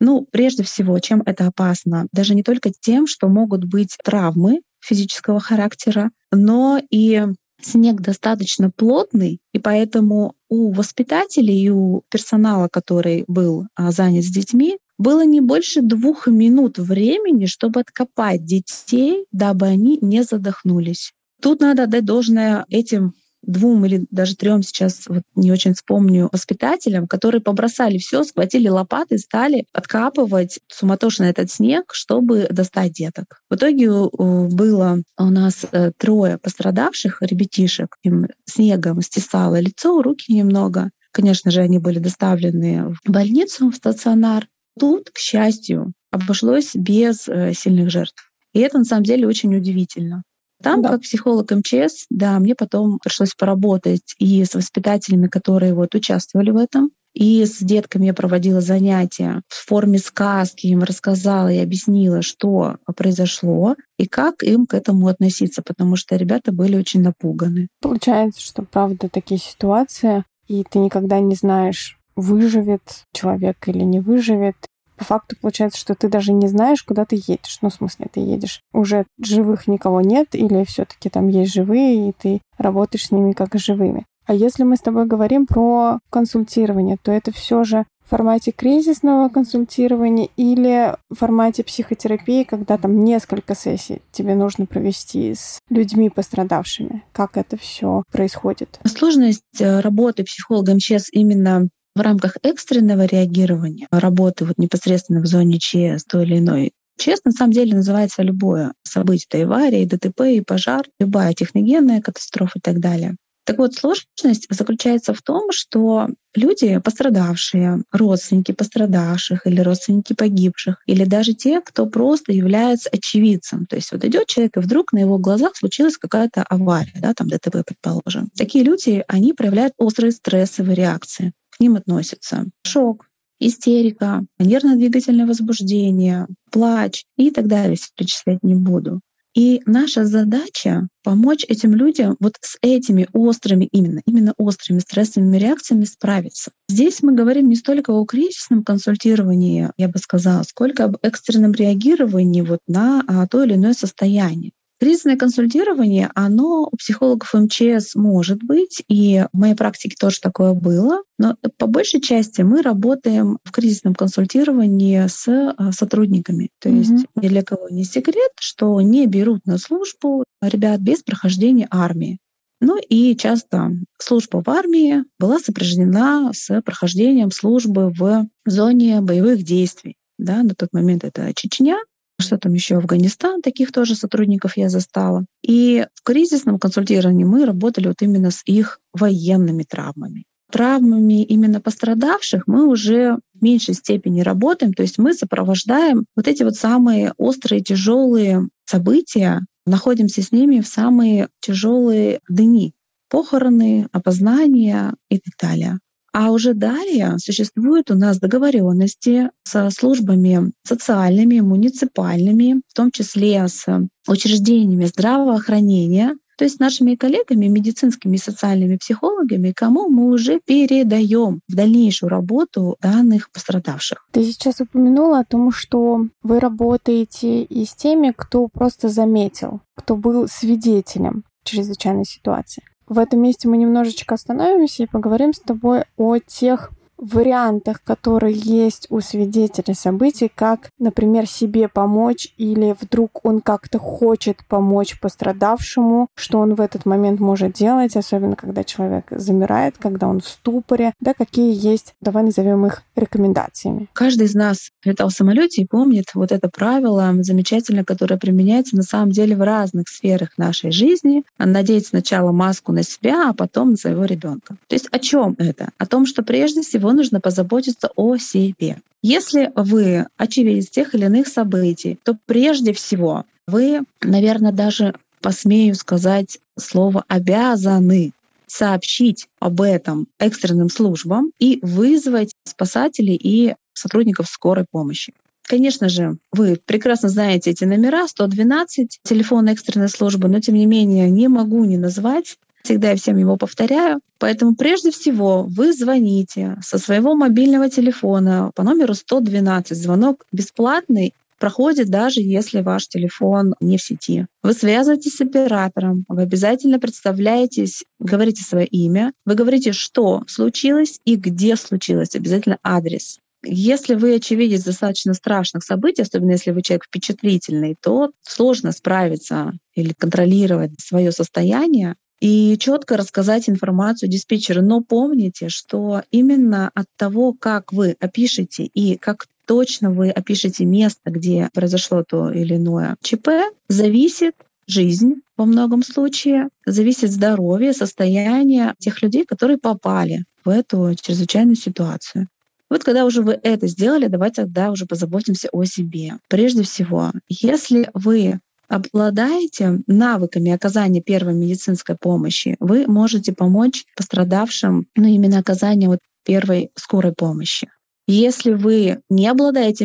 Ну, 0.00 0.26
прежде 0.30 0.62
всего, 0.62 0.98
чем 0.98 1.22
это 1.24 1.46
опасно? 1.46 2.06
Даже 2.12 2.34
не 2.34 2.42
только 2.42 2.70
тем, 2.70 3.06
что 3.06 3.28
могут 3.28 3.64
быть 3.64 3.96
травмы 4.02 4.62
физического 4.80 5.40
характера, 5.40 6.10
но 6.32 6.80
и 6.90 7.22
снег 7.60 8.00
достаточно 8.00 8.70
плотный, 8.70 9.40
и 9.52 9.58
поэтому 9.58 10.34
у 10.48 10.72
воспитателей 10.72 11.60
и 11.60 11.70
у 11.70 12.02
персонала, 12.10 12.68
который 12.70 13.24
был 13.26 13.66
а, 13.74 13.90
занят 13.92 14.24
с 14.24 14.30
детьми, 14.30 14.78
было 14.98 15.24
не 15.24 15.40
больше 15.40 15.80
двух 15.82 16.26
минут 16.26 16.78
времени, 16.78 17.46
чтобы 17.46 17.80
откопать 17.80 18.44
детей, 18.44 19.26
дабы 19.32 19.66
они 19.66 19.98
не 20.00 20.22
задохнулись. 20.24 21.12
Тут 21.40 21.60
надо 21.60 21.84
отдать 21.84 22.04
должное 22.04 22.64
этим 22.68 23.14
двум 23.48 23.84
или 23.86 24.06
даже 24.10 24.36
трем 24.36 24.62
сейчас, 24.62 25.06
вот 25.08 25.22
не 25.34 25.50
очень 25.50 25.74
вспомню, 25.74 26.28
воспитателям, 26.30 27.08
которые 27.08 27.40
побросали 27.40 27.98
все, 27.98 28.22
схватили 28.22 28.68
лопаты, 28.68 29.18
стали 29.18 29.64
откапывать 29.72 30.60
суматошно 30.68 31.24
этот 31.24 31.50
снег, 31.50 31.92
чтобы 31.92 32.46
достать 32.50 32.92
деток. 32.92 33.40
В 33.50 33.56
итоге 33.56 33.90
было 33.90 35.02
у 35.18 35.24
нас 35.24 35.64
э, 35.72 35.92
трое 35.96 36.38
пострадавших 36.38 37.22
ребятишек. 37.22 37.96
Им 38.02 38.28
снегом 38.44 39.00
стесало 39.02 39.58
лицо, 39.58 40.02
руки 40.02 40.32
немного. 40.32 40.90
Конечно 41.10 41.50
же, 41.50 41.62
они 41.62 41.78
были 41.78 41.98
доставлены 41.98 42.94
в 43.04 43.10
больницу, 43.10 43.70
в 43.70 43.74
стационар. 43.74 44.46
Тут, 44.78 45.10
к 45.10 45.18
счастью, 45.18 45.92
обошлось 46.10 46.74
без 46.74 47.26
э, 47.28 47.52
сильных 47.54 47.90
жертв. 47.90 48.30
И 48.52 48.60
это 48.60 48.78
на 48.78 48.84
самом 48.84 49.04
деле 49.04 49.26
очень 49.26 49.54
удивительно. 49.56 50.22
Там, 50.62 50.82
да. 50.82 50.90
как 50.90 51.02
психолог 51.02 51.50
МЧС, 51.50 52.06
да, 52.10 52.38
мне 52.38 52.54
потом 52.54 52.98
пришлось 52.98 53.34
поработать 53.34 54.14
и 54.18 54.44
с 54.44 54.54
воспитателями, 54.54 55.28
которые 55.28 55.74
вот 55.74 55.94
участвовали 55.94 56.50
в 56.50 56.56
этом, 56.56 56.90
и 57.14 57.44
с 57.44 57.58
детками 57.58 58.06
я 58.06 58.14
проводила 58.14 58.60
занятия 58.60 59.42
в 59.48 59.66
форме 59.66 59.98
сказки, 59.98 60.66
им 60.66 60.82
рассказала 60.82 61.48
и 61.48 61.58
объяснила, 61.58 62.22
что 62.22 62.76
произошло 62.96 63.76
и 63.98 64.06
как 64.06 64.42
им 64.42 64.66
к 64.66 64.74
этому 64.74 65.08
относиться, 65.08 65.62
потому 65.62 65.96
что 65.96 66.16
ребята 66.16 66.52
были 66.52 66.76
очень 66.76 67.02
напуганы. 67.02 67.68
Получается, 67.80 68.40
что 68.40 68.62
правда 68.62 69.08
такие 69.08 69.40
ситуации, 69.40 70.24
и 70.46 70.62
ты 70.62 70.78
никогда 70.78 71.18
не 71.20 71.34
знаешь, 71.34 71.98
выживет 72.14 72.82
человек 73.12 73.66
или 73.66 73.82
не 73.82 74.00
выживет 74.00 74.56
по 74.98 75.04
факту 75.04 75.36
получается, 75.40 75.78
что 75.78 75.94
ты 75.94 76.08
даже 76.08 76.32
не 76.32 76.48
знаешь, 76.48 76.82
куда 76.82 77.04
ты 77.04 77.16
едешь. 77.16 77.58
Ну, 77.62 77.70
в 77.70 77.74
смысле, 77.74 78.06
ты 78.12 78.20
едешь. 78.20 78.60
Уже 78.72 79.06
живых 79.22 79.66
никого 79.66 80.00
нет, 80.00 80.34
или 80.34 80.64
все 80.64 80.84
таки 80.84 81.08
там 81.08 81.28
есть 81.28 81.52
живые, 81.52 82.08
и 82.08 82.12
ты 82.12 82.40
работаешь 82.58 83.06
с 83.06 83.10
ними 83.10 83.32
как 83.32 83.54
с 83.54 83.64
живыми. 83.64 84.04
А 84.26 84.34
если 84.34 84.62
мы 84.62 84.76
с 84.76 84.80
тобой 84.80 85.06
говорим 85.06 85.46
про 85.46 86.00
консультирование, 86.10 86.98
то 87.02 87.10
это 87.10 87.32
все 87.32 87.64
же 87.64 87.86
в 88.04 88.10
формате 88.10 88.52
кризисного 88.52 89.28
консультирования 89.28 90.28
или 90.36 90.94
в 91.08 91.14
формате 91.14 91.62
психотерапии, 91.62 92.44
когда 92.44 92.78
там 92.78 93.04
несколько 93.04 93.54
сессий 93.54 94.02
тебе 94.12 94.34
нужно 94.34 94.66
провести 94.66 95.34
с 95.34 95.58
людьми 95.70 96.10
пострадавшими? 96.10 97.04
Как 97.12 97.36
это 97.36 97.56
все 97.56 98.02
происходит? 98.12 98.80
Сложность 98.84 99.42
э, 99.60 99.80
работы 99.80 100.24
психолога 100.24 100.74
МЧС 100.74 101.08
именно 101.12 101.68
в 101.94 102.00
рамках 102.00 102.36
экстренного 102.42 103.06
реагирования, 103.06 103.86
работы 103.90 104.44
вот 104.44 104.58
непосредственно 104.58 105.20
в 105.20 105.26
зоне 105.26 105.58
ЧС 105.58 106.04
той 106.04 106.24
или 106.24 106.38
иной 106.38 106.72
ЧС 106.98 107.20
на 107.24 107.30
самом 107.30 107.52
деле 107.52 107.76
называется 107.76 108.22
любое 108.22 108.72
событие, 108.82 109.26
это 109.30 109.44
авария, 109.44 109.82
и 109.82 109.86
ДТП, 109.86 110.22
и 110.22 110.40
пожар, 110.40 110.84
любая 110.98 111.32
техногенная 111.32 112.00
катастрофа 112.00 112.58
и 112.58 112.60
так 112.60 112.80
далее. 112.80 113.16
Так 113.48 113.56
вот, 113.56 113.74
сложность 113.74 114.46
заключается 114.50 115.14
в 115.14 115.22
том, 115.22 115.52
что 115.52 116.08
люди, 116.34 116.78
пострадавшие, 116.80 117.82
родственники 117.92 118.52
пострадавших 118.52 119.46
или 119.46 119.62
родственники 119.62 120.12
погибших, 120.12 120.82
или 120.84 121.04
даже 121.04 121.32
те, 121.32 121.62
кто 121.62 121.86
просто 121.86 122.32
является 122.32 122.90
очевидцем. 122.90 123.64
То 123.64 123.76
есть 123.76 123.90
вот 123.90 124.04
идет 124.04 124.26
человек, 124.26 124.58
и 124.58 124.60
вдруг 124.60 124.92
на 124.92 124.98
его 124.98 125.16
глазах 125.16 125.56
случилась 125.56 125.96
какая-то 125.96 126.42
авария, 126.42 126.92
да, 126.96 127.14
там 127.14 127.28
ДТП, 127.28 127.64
предположим. 127.64 128.28
Такие 128.36 128.64
люди, 128.64 129.02
они 129.08 129.32
проявляют 129.32 129.72
острые 129.78 130.12
стрессовые 130.12 130.74
реакции. 130.74 131.32
К 131.58 131.60
ним 131.60 131.74
относятся 131.74 132.46
шок, 132.64 133.06
истерика, 133.40 134.24
нервно-двигательное 134.38 135.26
возбуждение, 135.26 136.28
плач 136.52 137.04
и 137.16 137.32
так 137.32 137.48
далее, 137.48 137.76
перечислять 137.96 138.42
не 138.42 138.54
буду. 138.54 139.00
И 139.34 139.62
наша 139.66 140.04
задача 140.04 140.88
помочь 141.04 141.44
этим 141.46 141.74
людям 141.74 142.16
вот 142.18 142.34
с 142.40 142.56
этими 142.62 143.06
острыми, 143.12 143.68
именно, 143.70 144.02
именно 144.06 144.34
острыми 144.36 144.80
стрессовыми 144.80 145.36
реакциями 145.36 145.84
справиться. 145.84 146.50
Здесь 146.68 147.02
мы 147.02 147.14
говорим 147.14 147.48
не 147.48 147.56
столько 147.56 147.90
о 147.90 148.04
кризисном 148.04 148.64
консультировании, 148.64 149.70
я 149.76 149.88
бы 149.88 149.98
сказала, 149.98 150.42
сколько 150.44 150.84
об 150.84 150.96
экстренном 151.02 151.52
реагировании 151.52 152.40
вот 152.40 152.60
на 152.66 153.04
а, 153.06 153.26
то 153.26 153.44
или 153.44 153.54
иное 153.54 153.74
состояние. 153.74 154.52
Кризисное 154.80 155.16
консультирование, 155.16 156.10
оно 156.14 156.68
у 156.70 156.76
психологов 156.76 157.34
МЧС 157.34 157.96
может 157.96 158.42
быть, 158.44 158.84
и 158.86 159.24
в 159.32 159.36
моей 159.36 159.56
практике 159.56 159.96
тоже 159.98 160.20
такое 160.20 160.52
было, 160.52 161.02
но 161.18 161.36
по 161.56 161.66
большей 161.66 162.00
части 162.00 162.42
мы 162.42 162.62
работаем 162.62 163.38
в 163.42 163.50
кризисном 163.50 163.96
консультировании 163.96 165.04
с 165.08 165.26
а, 165.28 165.72
сотрудниками. 165.72 166.50
То 166.60 166.68
mm-hmm. 166.68 166.78
есть 166.78 167.06
ни 167.16 167.28
для 167.28 167.42
кого 167.42 167.68
не 167.68 167.82
секрет, 167.82 168.30
что 168.38 168.80
не 168.80 169.06
берут 169.06 169.46
на 169.46 169.58
службу 169.58 170.24
ребят 170.40 170.80
без 170.80 171.02
прохождения 171.02 171.66
армии. 171.70 172.18
Ну 172.60 172.78
и 172.78 173.16
часто 173.16 173.72
служба 173.98 174.42
в 174.44 174.48
армии 174.48 175.04
была 175.18 175.40
сопряжена 175.40 176.32
с 176.32 176.60
прохождением 176.62 177.32
службы 177.32 177.90
в 177.90 178.28
зоне 178.46 179.00
боевых 179.00 179.42
действий. 179.42 179.96
Да, 180.18 180.42
на 180.42 180.54
тот 180.54 180.72
момент 180.72 181.04
это 181.04 181.32
Чечня, 181.34 181.78
что 182.18 182.38
там 182.38 182.52
еще 182.52 182.76
Афганистан, 182.76 183.42
таких 183.42 183.72
тоже 183.72 183.94
сотрудников 183.94 184.56
я 184.56 184.68
застала. 184.68 185.24
И 185.42 185.86
в 185.94 186.02
кризисном 186.02 186.58
консультировании 186.58 187.24
мы 187.24 187.46
работали 187.46 187.88
вот 187.88 188.02
именно 188.02 188.30
с 188.30 188.42
их 188.44 188.80
военными 188.92 189.62
травмами. 189.62 190.24
Травмами 190.50 191.24
именно 191.24 191.60
пострадавших 191.60 192.44
мы 192.46 192.66
уже 192.66 193.18
в 193.34 193.42
меньшей 193.42 193.74
степени 193.74 194.22
работаем, 194.22 194.72
то 194.72 194.82
есть 194.82 194.98
мы 194.98 195.12
сопровождаем 195.12 196.06
вот 196.16 196.26
эти 196.26 196.42
вот 196.42 196.56
самые 196.56 197.12
острые, 197.18 197.60
тяжелые 197.60 198.48
события, 198.64 199.42
находимся 199.66 200.22
с 200.22 200.32
ними 200.32 200.60
в 200.60 200.66
самые 200.66 201.28
тяжелые 201.40 202.20
дни, 202.28 202.72
похороны, 203.10 203.88
опознания 203.92 204.94
и 205.10 205.18
так 205.18 205.34
далее. 205.40 205.78
А 206.12 206.30
уже 206.30 206.54
далее 206.54 207.16
существуют 207.18 207.90
у 207.90 207.94
нас 207.94 208.18
договоренности 208.18 209.30
со 209.44 209.70
службами 209.70 210.52
социальными, 210.64 211.40
муниципальными, 211.40 212.62
в 212.68 212.74
том 212.74 212.90
числе 212.90 213.46
с 213.46 213.66
учреждениями 214.06 214.86
здравоохранения, 214.86 216.14
то 216.38 216.44
есть 216.44 216.60
нашими 216.60 216.94
коллегами, 216.94 217.46
медицинскими 217.46 218.14
и 218.14 218.20
социальными 218.20 218.76
психологами, 218.76 219.52
кому 219.54 219.88
мы 219.88 220.12
уже 220.12 220.38
передаем 220.38 221.40
в 221.48 221.54
дальнейшую 221.54 222.10
работу 222.10 222.76
данных 222.80 223.30
пострадавших. 223.32 224.06
Ты 224.12 224.22
сейчас 224.22 224.60
упомянула 224.60 225.20
о 225.20 225.24
том, 225.24 225.50
что 225.50 226.06
вы 226.22 226.38
работаете 226.38 227.42
и 227.42 227.64
с 227.64 227.74
теми, 227.74 228.14
кто 228.16 228.46
просто 228.46 228.88
заметил, 228.88 229.62
кто 229.74 229.96
был 229.96 230.28
свидетелем 230.28 231.24
чрезвычайной 231.42 232.04
ситуации. 232.04 232.62
В 232.88 232.98
этом 232.98 233.20
месте 233.20 233.48
мы 233.48 233.58
немножечко 233.58 234.14
остановимся 234.14 234.82
и 234.82 234.86
поговорим 234.86 235.34
с 235.34 235.40
тобой 235.40 235.84
о 235.98 236.18
тех 236.18 236.70
вариантах, 236.98 237.82
которые 237.82 238.34
есть 238.34 238.86
у 238.90 239.00
свидетеля 239.00 239.74
событий, 239.74 240.30
как, 240.34 240.70
например, 240.78 241.26
себе 241.26 241.68
помочь 241.68 242.32
или 242.36 242.76
вдруг 242.80 243.24
он 243.24 243.40
как-то 243.40 243.78
хочет 243.78 244.38
помочь 244.48 244.98
пострадавшему, 245.00 246.08
что 246.14 246.38
он 246.38 246.54
в 246.54 246.60
этот 246.60 246.86
момент 246.86 247.20
может 247.20 247.52
делать, 247.52 247.96
особенно 247.96 248.36
когда 248.36 248.64
человек 248.64 249.06
замирает, 249.10 249.76
когда 249.78 250.08
он 250.08 250.20
в 250.20 250.28
ступоре, 250.28 250.92
да, 251.00 251.14
какие 251.14 251.54
есть, 251.54 251.94
давай 252.00 252.22
назовем 252.24 252.66
их 252.66 252.82
рекомендациями. 252.96 253.88
Каждый 253.92 254.26
из 254.26 254.34
нас 254.34 254.70
летал 254.84 255.08
в 255.08 255.12
самолете 255.12 255.62
и 255.62 255.66
помнит 255.66 256.06
вот 256.14 256.32
это 256.32 256.48
правило 256.48 257.14
замечательно, 257.20 257.84
которое 257.84 258.18
применяется 258.18 258.76
на 258.76 258.82
самом 258.82 259.12
деле 259.12 259.36
в 259.36 259.42
разных 259.42 259.88
сферах 259.88 260.36
нашей 260.36 260.72
жизни. 260.72 261.24
Надеть 261.38 261.86
сначала 261.86 262.32
маску 262.32 262.72
на 262.72 262.82
себя, 262.82 263.30
а 263.30 263.34
потом 263.34 263.72
на 263.72 263.76
своего 263.76 264.04
ребенка. 264.04 264.56
То 264.66 264.74
есть 264.74 264.88
о 264.90 264.98
чем 264.98 265.36
это? 265.38 265.70
О 265.78 265.86
том, 265.86 266.06
что 266.06 266.22
прежде 266.22 266.62
всего 266.62 266.87
всего 266.88 266.96
нужно 266.96 267.20
позаботиться 267.20 267.90
о 267.96 268.16
себе. 268.16 268.78
Если 269.02 269.52
вы 269.54 270.06
очевидец 270.16 270.70
тех 270.70 270.94
или 270.94 271.04
иных 271.04 271.28
событий, 271.28 271.98
то 272.02 272.16
прежде 272.26 272.72
всего 272.72 273.24
вы, 273.46 273.80
наверное, 274.00 274.52
даже 274.52 274.94
посмею 275.20 275.74
сказать 275.74 276.38
слово 276.58 277.04
«обязаны» 277.08 278.12
сообщить 278.46 279.26
об 279.40 279.60
этом 279.60 280.06
экстренным 280.18 280.70
службам 280.70 281.32
и 281.38 281.58
вызвать 281.60 282.32
спасателей 282.44 283.16
и 283.16 283.54
сотрудников 283.74 284.26
скорой 284.26 284.64
помощи. 284.70 285.12
Конечно 285.42 285.90
же, 285.90 286.16
вы 286.32 286.58
прекрасно 286.64 287.10
знаете 287.10 287.50
эти 287.50 287.64
номера, 287.64 288.08
112, 288.08 289.00
телефон 289.02 289.48
экстренной 289.48 289.90
службы, 289.90 290.28
но 290.28 290.40
тем 290.40 290.54
не 290.54 290.64
менее 290.64 291.10
не 291.10 291.28
могу 291.28 291.64
не 291.64 291.76
назвать 291.76 292.38
Всегда 292.62 292.90
я 292.90 292.96
всем 292.96 293.16
его 293.16 293.36
повторяю. 293.36 294.00
Поэтому 294.18 294.54
прежде 294.54 294.90
всего 294.90 295.44
вы 295.44 295.72
звоните 295.72 296.56
со 296.62 296.78
своего 296.78 297.14
мобильного 297.14 297.70
телефона 297.70 298.50
по 298.54 298.62
номеру 298.62 298.94
112. 298.94 299.76
Звонок 299.76 300.26
бесплатный, 300.32 301.14
проходит 301.38 301.88
даже 301.88 302.20
если 302.20 302.60
ваш 302.60 302.88
телефон 302.88 303.54
не 303.60 303.78
в 303.78 303.82
сети. 303.82 304.26
Вы 304.42 304.52
связываетесь 304.52 305.16
с 305.16 305.20
оператором, 305.20 306.04
вы 306.08 306.22
обязательно 306.22 306.78
представляетесь, 306.78 307.84
говорите 307.98 308.42
свое 308.42 308.66
имя, 308.66 309.12
вы 309.24 309.34
говорите, 309.34 309.72
что 309.72 310.24
случилось 310.26 311.00
и 311.04 311.16
где 311.16 311.56
случилось, 311.56 312.14
обязательно 312.14 312.58
адрес. 312.62 313.18
Если 313.44 313.94
вы 313.94 314.16
очевидец 314.16 314.64
достаточно 314.64 315.14
страшных 315.14 315.62
событий, 315.62 316.02
особенно 316.02 316.32
если 316.32 316.50
вы 316.50 316.62
человек 316.62 316.86
впечатлительный, 316.86 317.76
то 317.80 318.10
сложно 318.20 318.72
справиться 318.72 319.52
или 319.74 319.92
контролировать 319.92 320.72
свое 320.80 321.12
состояние 321.12 321.94
и 322.20 322.56
четко 322.58 322.96
рассказать 322.96 323.48
информацию 323.48 324.08
диспетчеру. 324.08 324.62
Но 324.62 324.80
помните, 324.80 325.48
что 325.48 326.02
именно 326.10 326.70
от 326.74 326.86
того, 326.96 327.32
как 327.32 327.72
вы 327.72 327.96
опишете 328.00 328.64
и 328.64 328.96
как 328.96 329.26
точно 329.46 329.90
вы 329.90 330.10
опишете 330.10 330.64
место, 330.64 331.10
где 331.10 331.48
произошло 331.54 332.04
то 332.06 332.30
или 332.30 332.56
иное 332.56 332.96
ЧП, 333.02 333.28
зависит 333.68 334.34
жизнь 334.66 335.14
во 335.36 335.46
многом 335.46 335.82
случае, 335.82 336.48
зависит 336.66 337.10
здоровье, 337.10 337.72
состояние 337.72 338.74
тех 338.78 339.02
людей, 339.02 339.24
которые 339.24 339.56
попали 339.56 340.24
в 340.44 340.50
эту 340.50 340.94
чрезвычайную 341.00 341.56
ситуацию. 341.56 342.28
Вот 342.70 342.84
когда 342.84 343.06
уже 343.06 343.22
вы 343.22 343.38
это 343.42 343.66
сделали, 343.66 344.08
давайте 344.08 344.42
тогда 344.42 344.70
уже 344.70 344.84
позаботимся 344.84 345.48
о 345.52 345.64
себе. 345.64 346.18
Прежде 346.28 346.62
всего, 346.64 347.12
если 347.28 347.88
вы 347.94 348.40
обладаете 348.68 349.80
навыками 349.86 350.52
оказания 350.52 351.02
первой 351.02 351.34
медицинской 351.34 351.96
помощи, 351.96 352.56
вы 352.60 352.86
можете 352.86 353.32
помочь 353.32 353.84
пострадавшим, 353.96 354.86
ну, 354.94 355.06
именно 355.06 355.38
оказание 355.38 355.88
вот 355.88 356.00
первой 356.24 356.70
скорой 356.74 357.12
помощи. 357.12 357.68
Если 358.06 358.52
вы 358.52 359.00
не 359.10 359.28
обладаете 359.28 359.84